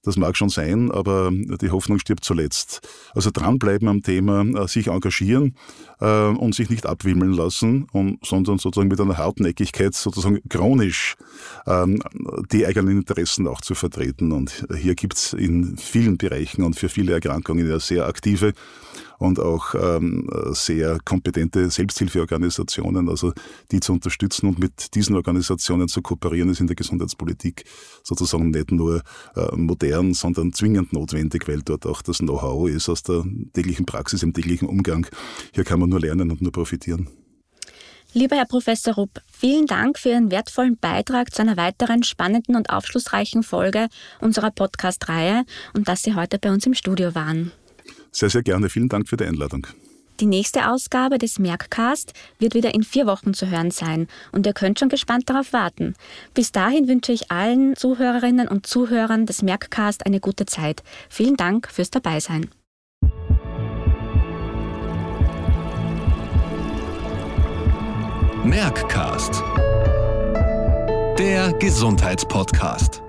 Das 0.04 0.18
mag 0.18 0.36
schon 0.36 0.50
sein, 0.50 0.92
aber 0.92 1.32
die 1.32 1.70
Hoffnung 1.70 2.00
stirbt 2.00 2.26
zuletzt. 2.26 2.82
Also 3.14 3.30
dranbleiben 3.32 3.88
am 3.88 4.02
Thema, 4.02 4.42
äh, 4.42 4.68
sich 4.68 4.88
engagieren 4.88 5.56
äh, 6.00 6.28
und 6.28 6.56
sich 6.56 6.70
nicht 6.70 6.88
abwimmeln 6.88 7.34
lassen, 7.34 7.88
sondern 8.24 8.58
sozusagen 8.58 8.90
mit 8.90 9.00
einer 9.00 9.18
Hartnäckigkeit 9.18 9.94
sozusagen 9.94 10.40
chronisch 10.50 11.16
ähm, 11.68 12.02
die 12.52 12.66
eigenen 12.66 12.98
Interessen 12.98 13.48
auch 13.48 13.62
zu 13.62 13.76
vertreten. 13.76 14.32
Und 14.32 14.66
hier 14.76 14.96
gibt 14.96 15.16
es 15.16 15.34
in 15.34 15.78
vielen 15.78 16.18
Bereichen 16.18 16.64
und 16.64 16.76
für 16.76 16.90
viele 16.90 17.14
Erkrankungen 17.14 17.70
ja 17.70 17.80
sehr 17.80 18.08
aktive 18.08 18.54
und 19.22 19.40
auch 19.40 19.76
ähm, 19.76 20.28
sehr 20.52 20.98
kompetente 21.06 21.70
Selbsthilfeorganisationen, 21.70 23.08
also 23.08 23.34
die 23.72 23.80
zu 23.80 23.94
unterstützen 23.94 24.48
und 24.48 24.60
mit 24.60 24.96
diesen 24.96 25.16
Organisationen 25.16 25.88
zu 25.88 26.02
kooperieren, 26.02 26.50
ist 26.50 26.60
in 26.60 26.68
der 26.68 26.76
Gesundheitspolitik 26.76 27.66
sozusagen 28.04 28.50
nicht 28.50 28.72
nur 28.72 29.04
äh, 29.36 29.56
modern, 29.56 30.14
sondern 30.14 30.54
zwingend 30.54 30.92
notwendig, 30.92 31.48
weil 31.48 31.62
dort 31.62 31.86
auch 31.86 32.02
das 32.02 32.18
Know-how 32.18 32.68
ist 32.68 32.90
aus 32.90 33.04
der 33.04 33.24
täglichen 33.54 33.86
Praxis, 33.86 34.24
im 34.24 34.34
täglichen 34.34 34.68
Umgang. 34.68 35.06
Hier 35.54 35.64
kann 35.64 35.80
man 35.80 35.90
nur 35.90 36.00
lernen 36.00 36.32
und 36.32 36.42
nur 36.42 36.52
profitieren. 36.52 37.08
Lieber 38.14 38.36
Herr 38.36 38.46
Professor 38.46 38.96
Rupp, 38.96 39.22
vielen 39.32 39.68
Dank 39.68 39.98
für 39.98 40.10
Ihren 40.10 40.32
wertvollen 40.32 40.78
Beitrag 40.78 41.34
zu 41.34 41.44
einer 41.44 41.56
weiteren 41.56 42.04
spannenden 42.04 42.56
und 42.58 42.70
aufschlussreichen 42.70 43.42
Folge 43.42 43.88
unserer 44.20 44.52
Podcast-Reihe 44.52 45.46
und 45.74 45.88
dass 45.88 46.02
Sie 46.02 46.14
heute 46.16 46.38
bei 46.38 46.52
uns 46.52 46.66
im 46.66 46.74
Studio 46.74 47.16
waren. 47.16 47.54
Sehr, 48.12 48.30
sehr 48.30 48.44
gerne. 48.44 48.70
Vielen 48.70 48.90
Dank 48.90 49.08
für 49.08 49.18
die 49.18 49.26
Einladung. 49.26 49.68
Die 50.20 50.28
nächste 50.28 50.70
Ausgabe 50.70 51.18
des 51.18 51.40
Merkcast 51.40 52.14
wird 52.38 52.54
wieder 52.54 52.76
in 52.76 52.84
vier 52.84 53.08
Wochen 53.08 53.34
zu 53.34 53.50
hören 53.50 53.72
sein 53.72 54.08
und 54.32 54.46
ihr 54.46 54.54
könnt 54.54 54.78
schon 54.78 54.90
gespannt 54.90 55.28
darauf 55.28 55.52
warten. 55.52 55.96
Bis 56.36 56.52
dahin 56.52 56.88
wünsche 56.88 57.12
ich 57.12 57.32
allen 57.32 57.76
Zuhörerinnen 57.76 58.48
und 58.48 58.68
Zuhörern 58.68 59.26
des 59.26 59.42
Merkcast 59.42 60.06
eine 60.06 60.20
gute 60.20 60.46
Zeit. 60.46 60.84
Vielen 61.10 61.38
Dank 61.38 61.68
fürs 61.72 61.90
Dabeisein. 61.90 62.52
Merckcast. 68.44 69.42
Der 71.18 71.54
Gesundheitspodcast. 71.54 73.02